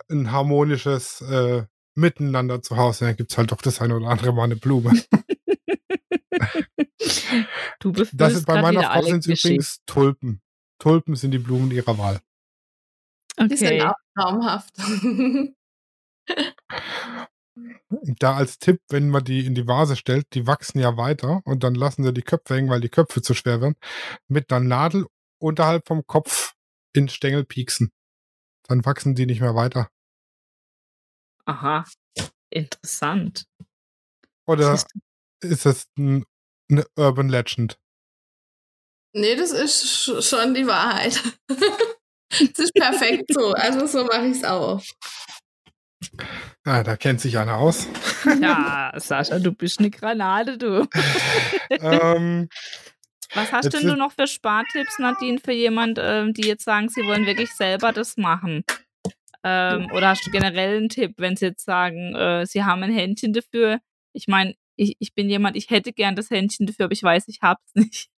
[0.10, 3.06] ein harmonisches äh, Miteinander zu Hause.
[3.06, 4.92] Dann gibt's halt doch das eine oder andere Mal eine Blume.
[7.80, 10.42] du Das befühlst sind bei meiner Frau sind es übrigens Tulpen.
[10.80, 12.20] Tulpen sind die Blumen ihrer Wahl.
[13.40, 13.82] Die sind Okay.
[13.84, 14.76] auch traumhaft.
[18.20, 21.64] Da als Tipp, wenn man die in die Vase stellt, die wachsen ja weiter und
[21.64, 23.76] dann lassen sie die Köpfe hängen, weil die Köpfe zu schwer werden,
[24.28, 25.06] mit einer Nadel
[25.40, 26.54] unterhalb vom Kopf
[26.94, 27.92] in Stängel pieksen.
[28.68, 29.90] Dann wachsen die nicht mehr weiter.
[31.46, 31.86] Aha.
[32.50, 33.46] Interessant.
[34.48, 34.80] Oder
[35.42, 36.26] ist es ein,
[36.72, 37.78] eine Urban Legend?
[39.14, 41.22] nee, das ist sch- schon die Wahrheit.
[42.40, 43.54] Das ist perfekt so.
[43.54, 44.82] Also so mache ich es auch.
[46.66, 47.88] Ah, da kennt sich einer aus.
[48.42, 50.86] Ja, Sascha, du bist eine Granate, du.
[51.70, 52.50] ähm,
[53.34, 57.04] Was hast denn du noch für Spartipps, Nadine, für jemand, ähm, die jetzt sagen, sie
[57.06, 58.66] wollen wirklich selber das machen?
[59.48, 62.92] Ähm, oder hast du generell einen Tipp, wenn sie jetzt sagen, äh, sie haben ein
[62.92, 63.80] Händchen dafür?
[64.12, 67.28] Ich meine, ich, ich bin jemand, ich hätte gern das Händchen dafür, aber ich weiß,
[67.28, 68.10] ich hab's nicht.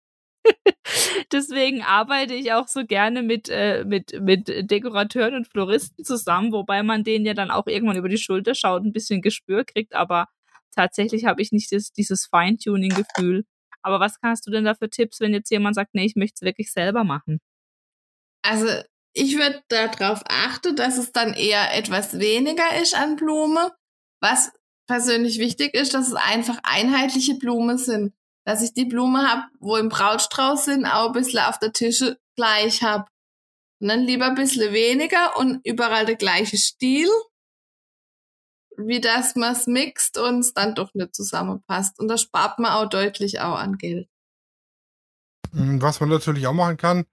[1.32, 6.82] Deswegen arbeite ich auch so gerne mit, äh, mit, mit Dekorateuren und Floristen zusammen, wobei
[6.82, 10.28] man denen ja dann auch irgendwann über die Schulter schaut, ein bisschen Gespür kriegt, aber
[10.74, 13.44] tatsächlich habe ich nicht das, dieses Feintuning-Gefühl.
[13.82, 16.36] Aber was hast du denn da für Tipps, wenn jetzt jemand sagt, nee, ich möchte
[16.36, 17.38] es wirklich selber machen?
[18.42, 18.66] Also
[19.12, 23.72] ich würde darauf achten, dass es dann eher etwas weniger ist an Blume.
[24.20, 24.52] Was
[24.86, 28.14] persönlich wichtig ist, dass es einfach einheitliche Blumen sind.
[28.44, 32.18] Dass ich die Blume habe, wo im Brautstrauß sind, auch ein bisschen auf der Tische
[32.34, 33.06] gleich habe.
[33.80, 37.08] Und dann lieber ein bisschen weniger und überall der gleiche Stil,
[38.76, 41.98] wie dass man es mixt und es dann doch nicht zusammenpasst.
[42.00, 44.08] Und da spart man auch deutlich auch an Geld.
[45.52, 47.04] Mm, Was man natürlich auch machen kann,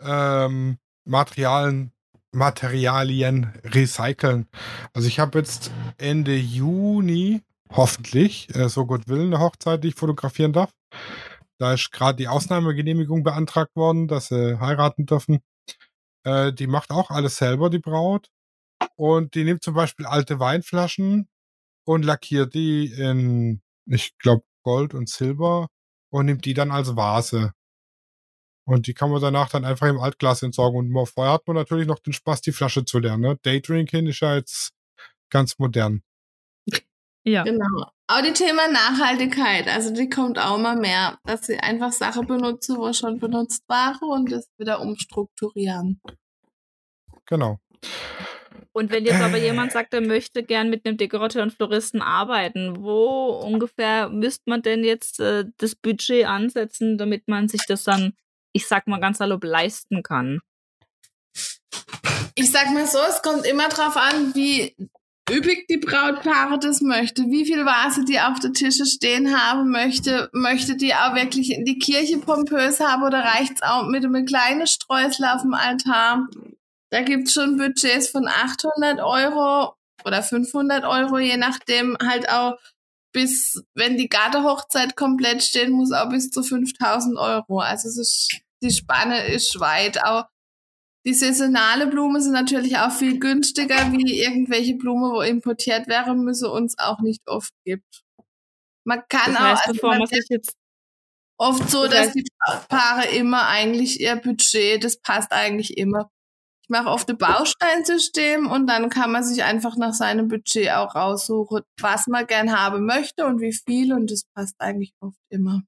[0.00, 1.92] ähm, Materialien,
[2.32, 4.48] Materialien recyceln.
[4.92, 9.94] Also ich habe jetzt Ende Juni, hoffentlich, äh, so Gott will, eine Hochzeit, die ich
[9.94, 10.70] fotografieren darf.
[11.58, 15.40] Da ist gerade die Ausnahmegenehmigung beantragt worden, dass sie heiraten dürfen.
[16.24, 18.28] Äh, die macht auch alles selber, die Braut.
[18.96, 21.28] Und die nimmt zum Beispiel alte Weinflaschen
[21.84, 25.68] und lackiert die in, ich glaube, Gold und Silber
[26.10, 27.52] und nimmt die dann als Vase.
[28.66, 30.96] Und die kann man danach dann einfach im Altglas entsorgen.
[30.96, 33.22] Und vorher hat man natürlich noch den Spaß, die Flasche zu lernen.
[33.22, 33.38] Ne?
[33.42, 34.72] Daydrinking ist ja jetzt
[35.30, 36.02] ganz modern.
[37.26, 37.42] Ja.
[37.42, 37.90] Genau.
[38.06, 42.76] Auch die Thema Nachhaltigkeit, also die kommt auch mal mehr, dass sie einfach Sachen benutzen,
[42.76, 46.02] wo schon benutzt waren und das wieder umstrukturieren.
[47.24, 47.60] Genau.
[48.72, 52.82] Und wenn jetzt aber jemand sagt, er möchte gern mit einem Dekorateur und Floristen arbeiten,
[52.82, 58.14] wo ungefähr müsste man denn jetzt äh, das Budget ansetzen, damit man sich das dann,
[58.54, 60.40] ich sag mal ganz salopp, leisten kann?
[62.36, 64.74] Ich sag mal so, es kommt immer drauf an, wie
[65.30, 70.30] üppig die Brautpaare das möchte, wie viel Vase die auf der Tische stehen haben möchte,
[70.32, 74.66] möchte die auch wirklich in die Kirche pompös haben oder reicht's auch mit einem kleinen
[74.66, 76.28] Streusel auf dem Altar?
[76.90, 82.58] Da gibt's schon Budgets von 800 Euro oder 500 Euro, je nachdem halt auch
[83.14, 87.60] bis, wenn die Gartenhochzeit komplett steht, muss auch bis zu 5000 Euro.
[87.60, 90.02] Also es ist, die Spanne ist weit.
[90.04, 90.24] Auch
[91.06, 96.48] die saisonale Blume sind natürlich auch viel günstiger wie irgendwelche Blumen, wo importiert werden müssen,
[96.48, 98.02] uns auch nicht oft gibt.
[98.86, 100.08] Man kann Das auch, heißt, also bevor man
[101.38, 102.24] oft so, Das dass heißt- die
[102.68, 106.10] Paare immer eigentlich ihr Budget, das passt eigentlich immer.
[106.62, 110.94] Ich mache oft ein Bausteinsystem und dann kann man sich einfach nach seinem Budget auch
[110.94, 115.62] raussuchen, was man gern haben möchte und wie viel und das passt eigentlich oft immer.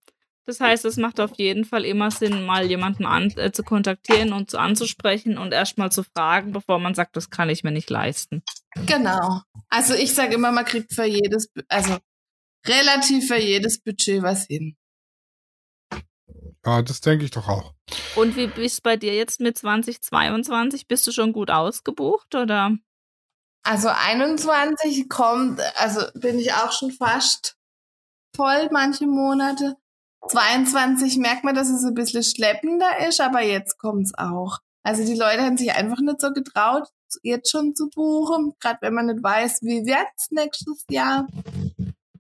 [0.47, 4.33] Das heißt, es macht auf jeden Fall immer Sinn, mal jemanden an, äh, zu kontaktieren
[4.33, 7.91] und zu anzusprechen und erstmal zu fragen, bevor man sagt, das kann ich mir nicht
[7.91, 8.45] leisten.
[8.87, 9.41] Genau.
[9.69, 11.99] Also ich sage immer, man kriegt für jedes, also
[12.65, 14.77] relativ für jedes Budget was hin.
[16.65, 17.75] Ja, das denke ich doch auch.
[18.15, 20.87] Und wie bist bei dir jetzt mit 2022?
[20.87, 22.77] Bist du schon gut ausgebucht oder?
[23.65, 27.57] Also 21 kommt, also bin ich auch schon fast
[28.37, 29.77] voll manche Monate.
[30.29, 34.59] 22 merkt man, dass es ein bisschen schleppender ist, aber jetzt kommt's auch.
[34.83, 36.89] Also die Leute haben sich einfach nicht so getraut,
[37.23, 41.27] jetzt schon zu buchen, gerade wenn man nicht weiß, wie wird's nächstes Jahr,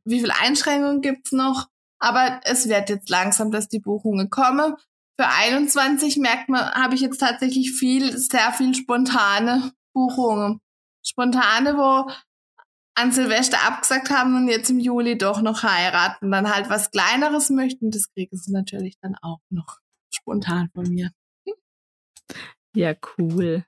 [0.04, 1.68] wie viele Einschränkungen gibt's noch.
[1.98, 4.74] Aber es wird jetzt langsam, dass die Buchungen kommen.
[5.18, 10.60] Für 21 merkt man, habe ich jetzt tatsächlich viel, sehr viel spontane Buchungen.
[11.02, 12.10] Spontane, wo
[12.96, 17.50] an Silvester abgesagt haben und jetzt im Juli doch noch heiraten, dann halt was Kleineres
[17.50, 19.80] möchten, das kriegen sie natürlich dann auch noch
[20.12, 21.10] spontan von mir.
[22.74, 23.64] Ja, cool.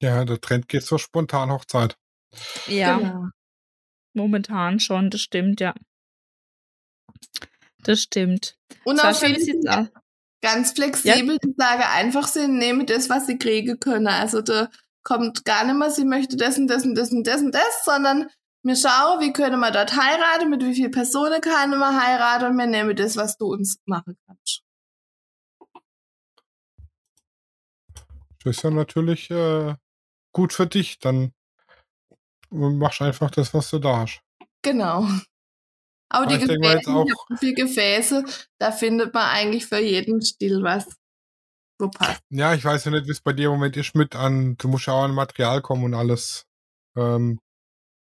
[0.00, 1.96] Ja, der Trend geht zur Spontanhochzeit.
[2.66, 3.28] Ja, Genau.
[4.14, 5.74] momentan schon, das stimmt, ja.
[7.78, 8.56] Das stimmt.
[8.84, 9.88] Und auch sieht's aus?
[10.40, 14.08] ganz flexibel, die sagen einfach, sie nehmen das, was sie kriegen können.
[14.08, 14.68] Also da
[15.02, 17.84] kommt gar nicht mehr, sie möchte das und das und das und das und das,
[17.84, 18.28] sondern
[18.64, 22.56] wir schauen, wie können wir dort heiraten, mit wie vielen Personen kann man heiraten und
[22.56, 24.62] wir nehmen das, was du uns machen kannst.
[28.44, 29.74] Das ist ja natürlich äh,
[30.32, 30.98] gut für dich.
[30.98, 31.32] Dann
[32.50, 34.20] machst du einfach das, was du da hast.
[34.62, 35.06] Genau.
[36.08, 38.24] Aber die Aber jetzt Gefäße, auch- vier Gefäße,
[38.58, 40.86] da findet man eigentlich für jeden Stil was,
[41.78, 42.22] wo passt.
[42.30, 44.68] Ja, ich weiß ja nicht, wie es bei dir im Moment ist mit an, du
[44.68, 46.46] musst ja auch an Material kommen und alles.
[46.96, 47.38] Ähm,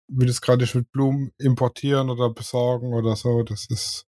[0.08, 3.42] wie das gerade ist mit Blumen importieren oder besorgen oder so.
[3.42, 4.06] Das ist.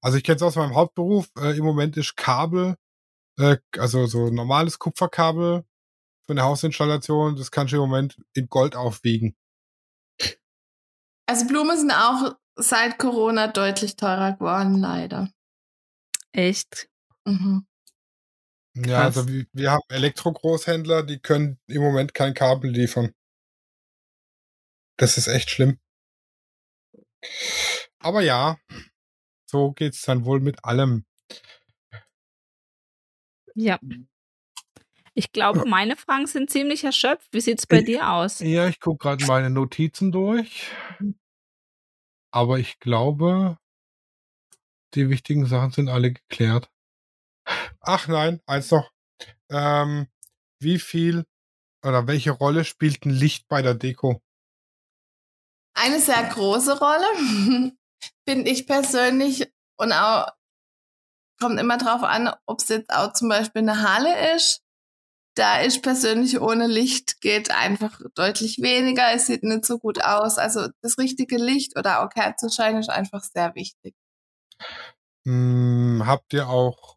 [0.00, 1.28] Also ich kenne es aus meinem Hauptberuf.
[1.38, 2.76] Äh, Im Moment ist Kabel,
[3.38, 5.64] äh, also so normales Kupferkabel
[6.26, 9.36] für eine Hausinstallation, das kannst du im Moment in Gold aufwiegen.
[11.26, 15.30] Also Blumen sind auch seit Corona deutlich teurer geworden, leider.
[16.32, 16.88] Echt?
[17.24, 17.66] Mhm.
[18.76, 19.16] Ja, Krass.
[19.18, 23.14] also wir, wir haben Elektro-Großhändler, die können im Moment kein Kabel liefern.
[24.98, 25.78] Das ist echt schlimm.
[27.98, 28.58] Aber ja,
[29.46, 31.04] so geht's dann wohl mit allem.
[33.54, 33.78] Ja.
[35.14, 37.32] Ich glaube, meine Fragen sind ziemlich erschöpft.
[37.32, 38.40] Wie sieht's bei Ich- dir aus?
[38.40, 40.70] Ja, ich gucke gerade meine Notizen durch.
[42.30, 43.56] Aber ich glaube,
[44.94, 46.70] die wichtigen Sachen sind alle geklärt.
[47.80, 48.90] Ach nein, eins noch.
[49.50, 50.08] Ähm,
[50.60, 51.24] wie viel
[51.84, 54.20] oder welche Rolle spielt ein Licht bei der Deko?
[55.74, 57.06] Eine sehr große Rolle,
[58.28, 59.52] finde ich persönlich.
[59.78, 60.32] Und auch
[61.38, 64.62] kommt immer drauf an, ob es jetzt auch zum Beispiel eine Halle ist.
[65.36, 69.12] Da ist persönlich ohne Licht geht einfach deutlich weniger.
[69.12, 70.38] Es sieht nicht so gut aus.
[70.38, 73.94] Also das richtige Licht oder auch Kerzenschein ist einfach sehr wichtig.
[75.26, 76.95] Hm, habt ihr auch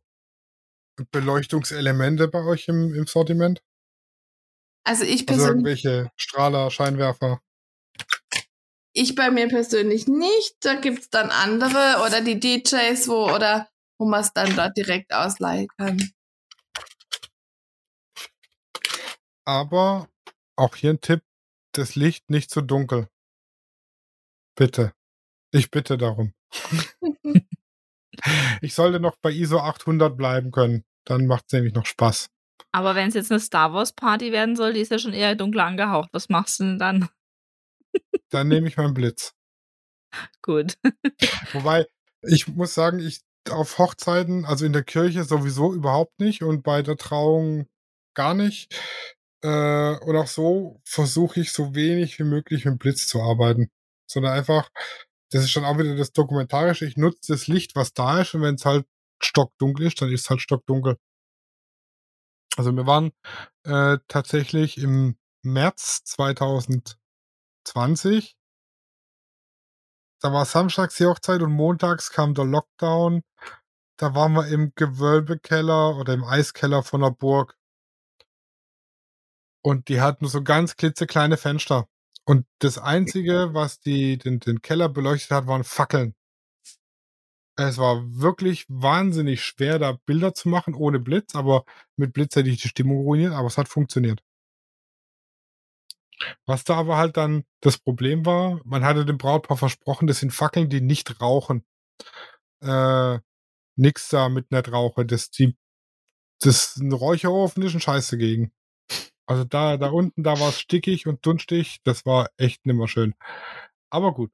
[1.12, 3.62] Beleuchtungselemente bei euch im, im Sortiment?
[4.84, 7.42] Also ich Also persönlich, irgendwelche Strahler, Scheinwerfer?
[8.94, 10.56] ich bei mir persönlich nicht.
[10.62, 15.14] Da gibt's dann andere oder die DJs, wo oder wo man es dann dort direkt
[15.14, 16.12] ausleihen kann.
[19.46, 20.10] Aber
[20.56, 21.24] auch hier ein Tipp,
[21.74, 23.10] das Licht nicht zu dunkel.
[24.56, 24.94] Bitte.
[25.52, 26.34] Ich bitte darum.
[28.62, 30.84] Ich sollte noch bei ISO 800 bleiben können.
[31.06, 32.30] Dann macht es nämlich noch Spaß.
[32.72, 35.36] Aber wenn es jetzt eine Star Wars Party werden soll, die ist ja schon eher
[35.36, 36.10] dunkel angehaucht.
[36.12, 37.10] Was machst du denn dann?
[38.30, 39.34] Dann nehme ich meinen Blitz.
[40.44, 40.78] Gut.
[41.54, 41.88] Wobei,
[42.22, 46.84] ich muss sagen, ich auf Hochzeiten, also in der Kirche sowieso überhaupt nicht und bei
[46.84, 47.68] der Trauung
[48.14, 48.74] gar nicht.
[49.42, 53.72] Äh, und auch so versuche ich so wenig wie möglich mit Blitz zu arbeiten.
[54.06, 54.70] Sondern einfach,
[55.32, 58.42] das ist schon auch wieder das Dokumentarische, ich nutze das Licht, was da ist und
[58.42, 58.86] wenn es halt
[59.22, 60.98] stockdunkel ist, dann ist es halt stockdunkel.
[62.58, 63.12] Also wir waren
[63.64, 68.36] äh, tatsächlich im März 2020
[70.22, 73.24] da war samstags die Hochzeit und montags kam der Lockdown.
[73.98, 77.56] Da waren wir im Gewölbekeller oder im Eiskeller von der Burg.
[79.62, 81.88] Und die hatten so ganz klitzekleine Fenster.
[82.26, 86.16] Und das Einzige, was die, den, den Keller beleuchtet hat, waren Fackeln.
[87.58, 91.66] Es war wirklich wahnsinnig schwer, da Bilder zu machen ohne Blitz, aber
[91.98, 94.22] mit Blitz hätte ich die Stimmung ruiniert, aber es hat funktioniert.
[96.46, 100.32] Was da aber halt dann das Problem war, man hatte dem Brautpaar versprochen, das sind
[100.32, 101.66] Fackeln, die nicht rauchen.
[102.62, 103.20] Äh,
[103.78, 105.06] nix da mit nicht rauche.
[105.06, 105.58] Das, die,
[106.42, 108.52] das ein Räucherofen ist ein Scheiß dagegen.
[109.30, 111.82] Also da, da unten, da war es stickig und dunstig.
[111.84, 113.14] Das war echt nimmer schön.
[113.92, 114.32] Aber gut.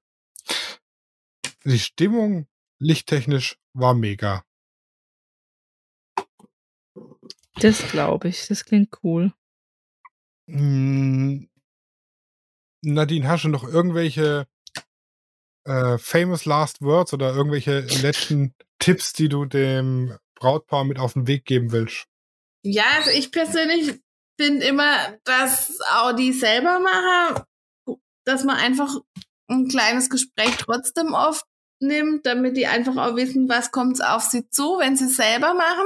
[1.65, 2.47] Die Stimmung
[2.79, 4.45] lichttechnisch war mega.
[7.55, 8.47] Das glaube ich.
[8.47, 9.33] Das klingt cool.
[10.47, 11.49] Hm,
[12.81, 14.47] Nadine, hast du noch irgendwelche
[15.65, 21.27] äh, famous last words oder irgendwelche letzten Tipps, die du dem Brautpaar mit auf den
[21.27, 22.05] Weg geben willst?
[22.63, 23.99] Ja, also ich persönlich
[24.39, 27.43] finde immer, dass auch die selber machen,
[28.25, 28.95] dass man einfach
[29.47, 31.45] ein kleines Gespräch trotzdem oft
[31.79, 35.85] nimmt, damit die einfach auch wissen, was kommt auf sie zu, wenn sie selber machen.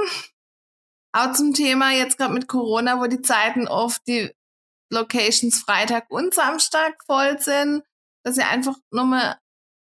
[1.12, 4.32] Auch zum Thema jetzt gerade mit Corona, wo die Zeiten oft die
[4.92, 7.84] Locations Freitag und Samstag voll sind,
[8.24, 9.40] dass sie einfach nur mal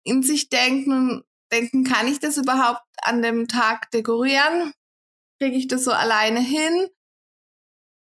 [0.04, 4.72] in sich denken und denken, kann ich das überhaupt an dem Tag dekorieren?
[5.40, 6.88] Kriege ich das so alleine hin?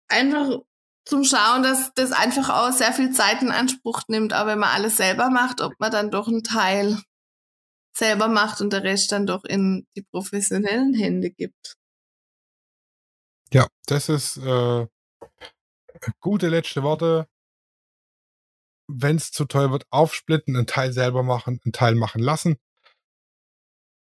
[0.09, 0.61] Einfach
[1.05, 4.71] zum Schauen, dass das einfach auch sehr viel Zeit in Anspruch nimmt, aber wenn man
[4.71, 7.01] alles selber macht, ob man dann doch einen Teil
[7.97, 11.77] selber macht und der Rest dann doch in die professionellen Hände gibt.
[13.53, 14.87] Ja, das ist äh,
[16.21, 17.29] gute letzte Worte.
[18.89, 22.57] Wenn es zu teuer wird, aufsplitten, einen Teil selber machen, einen Teil machen lassen.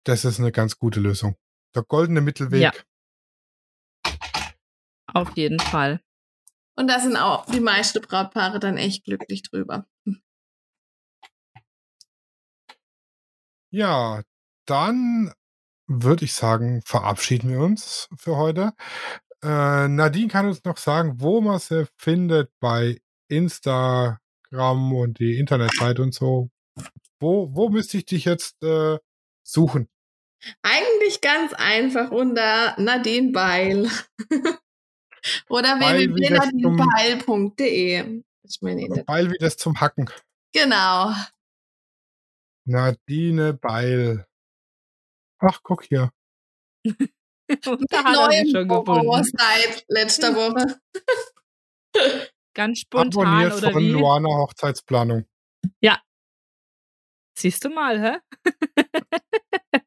[0.05, 1.35] Das ist eine ganz gute Lösung.
[1.75, 2.61] Der goldene Mittelweg.
[2.61, 2.71] Ja.
[5.13, 6.01] Auf jeden Fall.
[6.75, 9.85] Und da sind auch die meisten Brautpaare dann echt glücklich drüber.
[13.71, 14.21] Ja,
[14.65, 15.33] dann
[15.87, 18.73] würde ich sagen, verabschieden wir uns für heute.
[19.43, 24.19] Äh, Nadine kann uns noch sagen, wo man sie findet bei Instagram
[24.93, 26.49] und die Internetseite und so.
[27.19, 28.97] Wo, wo müsste ich dich jetzt äh,
[29.43, 29.87] suchen?
[30.63, 33.89] Eigentlich ganz einfach unter Nadine Beil.
[35.49, 35.77] Oder
[38.79, 39.05] Internet.
[39.05, 40.09] Beil wie das zum Hacken.
[40.53, 41.13] Genau.
[42.65, 44.25] Nadine Beil.
[45.39, 46.11] Ach, guck hier.
[47.51, 49.37] Er schon Logo gefunden.
[49.37, 50.79] seit letzter Woche.
[52.53, 53.91] Ganz spontan Abonniert oder von wie?
[53.91, 55.25] Luana Hochzeitsplanung.
[57.37, 58.17] Siehst du mal, hä?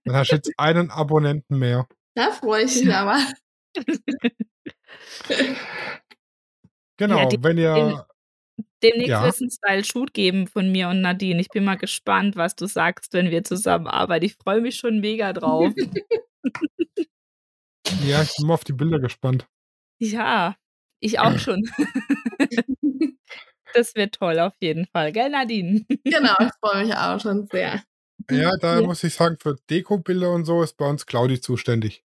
[0.04, 1.86] Dann hast du jetzt einen Abonnenten mehr.
[2.14, 3.18] Da freue ich mich aber.
[6.98, 8.06] Genau, Ja, wenn ihr.
[8.82, 9.22] Demnächst Ja.
[9.24, 11.40] wird es einen Style-Shoot geben von mir und Nadine.
[11.40, 14.24] Ich bin mal gespannt, was du sagst, wenn wir zusammenarbeiten.
[14.26, 15.72] Ich freue mich schon mega drauf.
[18.06, 19.46] Ja, ich bin mal auf die Bilder gespannt.
[20.00, 20.56] ja,
[21.00, 21.62] ich auch schon.
[23.74, 25.12] das wird toll auf jeden Fall.
[25.12, 25.84] Gell, Nadine?
[26.04, 27.82] Genau, ich freue mich auch schon sehr.
[28.30, 28.86] Ja, da Ja.
[28.86, 32.02] muss ich sagen, für Dekobilder und so ist bei uns Claudi zuständig.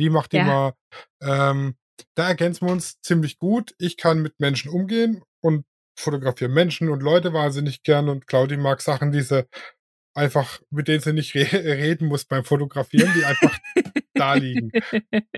[0.00, 0.42] Die macht Ja.
[0.42, 0.74] immer,
[1.22, 1.76] ähm,
[2.14, 3.74] da ergänzen wir uns ziemlich gut.
[3.78, 5.66] Ich kann mit Menschen umgehen und
[5.98, 9.46] fotografiere Menschen und Leute wahnsinnig gern und Claudi mag Sachen, die sie
[10.14, 13.56] einfach, mit denen sie nicht re reden muss beim Fotografieren, die einfach
[14.14, 14.72] da liegen.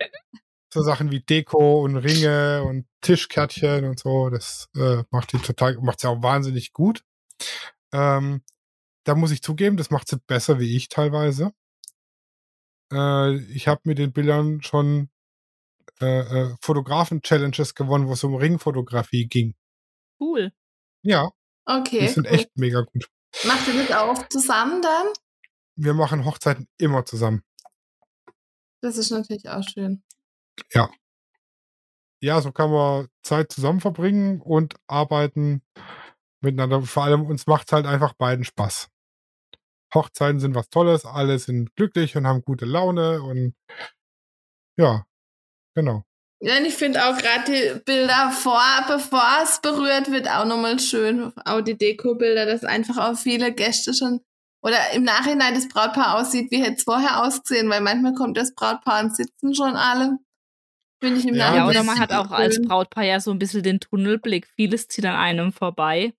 [0.75, 5.77] So Sachen wie Deko und Ringe und Tischkärtchen und so, das äh, macht die total,
[5.83, 7.05] macht sie auch wahnsinnig gut.
[7.93, 8.43] Ähm,
[9.05, 11.53] da muss ich zugeben, das macht sie besser wie ich teilweise.
[12.93, 15.09] Äh, ich habe mit den Bildern schon
[16.01, 19.55] äh, äh, Fotografen-Challenges gewonnen, wo es um Ringfotografie ging.
[20.20, 20.53] Cool.
[21.03, 21.30] Ja,
[21.64, 22.01] Okay.
[22.01, 22.34] die sind cool.
[22.34, 23.09] echt mega gut.
[23.45, 25.07] Macht ihr das auch zusammen dann?
[25.76, 27.43] Wir machen Hochzeiten immer zusammen.
[28.82, 30.03] Das ist natürlich auch schön.
[32.20, 35.62] Ja, so kann man Zeit zusammen verbringen und arbeiten
[36.40, 36.82] miteinander.
[36.82, 38.88] Vor allem uns macht halt einfach beiden Spaß.
[39.95, 43.55] Hochzeiten sind was Tolles, alle sind glücklich und haben gute Laune und
[44.78, 45.05] ja,
[45.74, 46.05] genau.
[46.40, 50.80] Ja, und ich finde auch gerade die Bilder vor, bevor es berührt wird, auch nochmal
[50.80, 51.32] schön.
[51.45, 54.20] Auch die Deko-Bilder, dass einfach auch viele Gäste schon
[54.64, 58.55] oder im Nachhinein das Brautpaar aussieht, wie hätte es vorher ausgesehen, weil manchmal kommt das
[58.55, 60.18] Brautpaar und sitzen schon alle.
[61.03, 61.68] Finde ich im Ja, Ja, Nachhinein.
[61.70, 62.66] oder man hat auch als schön.
[62.68, 64.47] Brautpaar ja so ein bisschen den Tunnelblick.
[64.57, 66.12] Vieles zieht an einem vorbei.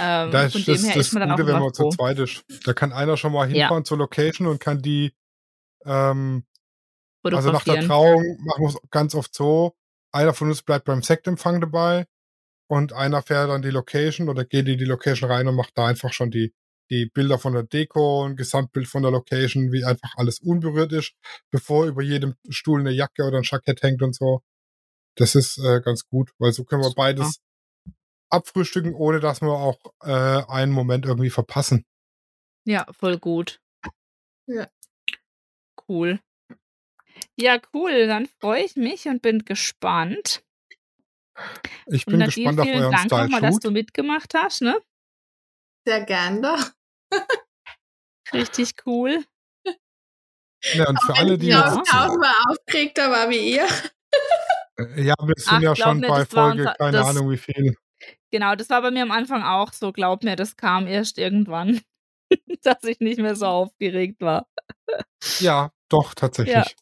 [0.00, 1.74] Ähm, Da von ist dem das, her das ist man dann Gute, auch wenn man
[1.74, 2.44] zu zweit ist.
[2.64, 3.66] Da kann einer schon mal Ja.
[3.66, 5.14] hinfahren zur Location und kann die,
[5.84, 6.44] ähm,
[7.24, 7.84] also nach der.
[7.84, 9.76] Trauung machen wir es ganz oft so,
[10.12, 12.06] einer von uns bleibt beim Sektempfang dabei
[12.70, 15.86] und einer fährt an die Location oder geht in die Location rein und macht da
[15.86, 16.54] einfach schon die,
[16.90, 21.12] die Bilder von der Deko, ein Gesamtbild von der Location, wie einfach alles unberührt ist,
[21.50, 24.42] bevor über jedem Stuhl eine Jacke oder ein Jackett hängt und so.
[25.16, 27.40] Das ist äh, ganz gut, weil so können wir beides
[28.30, 31.84] abfrühstücken, ohne dass wir auch äh, einen Moment irgendwie verpassen.
[32.64, 33.60] Ja, voll gut.
[34.46, 34.68] Ja.
[35.88, 36.20] Cool.
[37.36, 38.06] Ja, cool.
[38.06, 40.42] Dann freue ich mich und bin gespannt.
[41.86, 44.80] Ich bin Nadine, gespannt auf vielen euren Dank nochmal, dass du mitgemacht hast, ne?
[45.86, 46.62] Sehr gern doch.
[48.32, 49.24] Richtig cool.
[50.74, 51.68] Ja, und für alle, die ich Ja.
[51.68, 53.66] jetzt, auch tausendmal aufgeregter war wie ihr.
[54.76, 57.36] äh, ja, wir sind Ach, ja schon mir, bei Folge, unser- keine das- Ahnung wie
[57.38, 57.76] viel.
[58.30, 59.92] Genau, das war bei mir am Anfang auch so.
[59.92, 61.80] Glaub mir, das kam erst irgendwann,
[62.62, 64.46] dass ich nicht mehr so aufgeregt war.
[65.40, 66.76] Ja, doch, tatsächlich.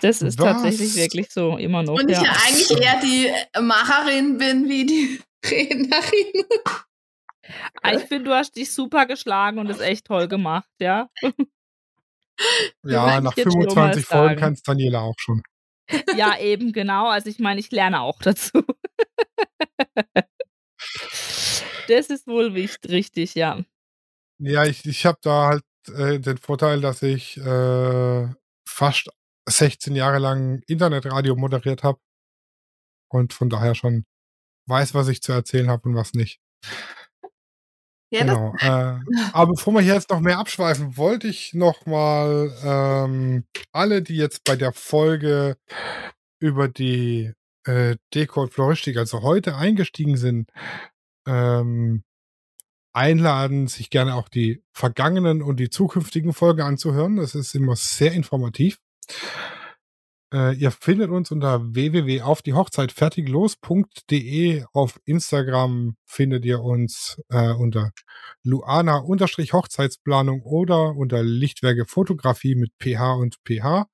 [0.00, 0.44] Das ist Was?
[0.46, 1.94] tatsächlich wirklich so, immer noch.
[1.94, 2.24] Und ich ja.
[2.24, 6.44] ja eigentlich eher die Macherin bin wie die Rednerin.
[7.82, 11.08] Ah, Ich finde, du hast dich super geschlagen und es echt toll gemacht, ja.
[12.84, 15.40] Ja, nach ich jetzt schon mal 25 Folgen kann es Daniela auch schon.
[16.16, 17.08] Ja, eben, genau.
[17.08, 18.62] Also ich meine, ich lerne auch dazu.
[21.86, 23.62] Das ist wohl wichtig, richtig, ja.
[24.38, 28.28] Ja, ich, ich habe da halt äh, den Vorteil, dass ich äh,
[28.66, 29.10] fast
[29.46, 31.98] 16 Jahre lang Internetradio moderiert habe
[33.10, 34.06] und von daher schon
[34.66, 36.40] weiß, was ich zu erzählen habe und was nicht.
[38.14, 38.54] Ja, genau.
[38.60, 39.00] Äh,
[39.32, 44.16] aber bevor wir hier jetzt noch mehr abschweifen, wollte ich noch mal ähm, alle, die
[44.16, 45.56] jetzt bei der Folge
[46.40, 47.32] über die
[47.66, 50.50] äh, Deko und Floristik, also heute eingestiegen sind,
[51.26, 52.04] ähm,
[52.92, 57.16] einladen, sich gerne auch die vergangenen und die zukünftigen Folgen anzuhören.
[57.16, 58.78] Das ist immer sehr informativ.
[60.34, 64.64] Äh, ihr findet uns unter www.aufdiehochzeitfertiglos.de.
[64.72, 67.92] Auf Instagram findet ihr uns äh, unter
[68.42, 73.86] Luana-Hochzeitsplanung oder unter Lichtwerke Fotografie mit PH und PH.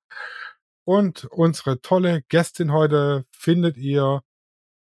[0.83, 4.23] Und unsere tolle Gästin heute findet ihr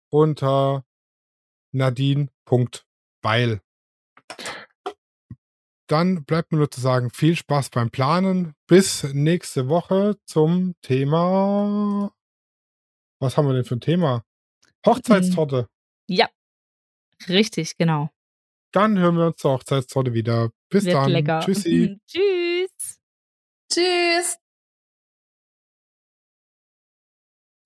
[0.10, 0.84] unter
[1.72, 3.62] nadine.beil.
[5.88, 8.54] Dann bleibt mir nur zu sagen, viel Spaß beim Planen.
[8.68, 12.12] Bis nächste Woche zum Thema.
[13.20, 14.24] Was haben wir denn für ein Thema?
[14.86, 15.68] Hochzeitstorte.
[16.08, 16.30] Ja,
[17.28, 18.10] richtig, genau.
[18.72, 20.50] Dann hören wir uns zur Hochzeitstorte wieder.
[20.70, 21.12] Bis Wird dann.
[21.12, 21.42] lecker.
[21.42, 22.00] Tschüssi.
[22.08, 23.00] Tschüss.
[23.72, 24.38] Tschüss.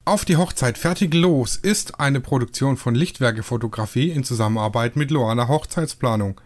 [0.05, 5.49] Auf die Hochzeit fertig los ist eine Produktion von Lichtwerke Fotografie in Zusammenarbeit mit Loana
[5.49, 6.39] Hochzeitsplanung.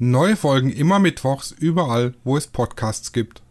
[0.00, 3.42] Neue Folgen immer mittwochs überall, wo es Podcasts gibt.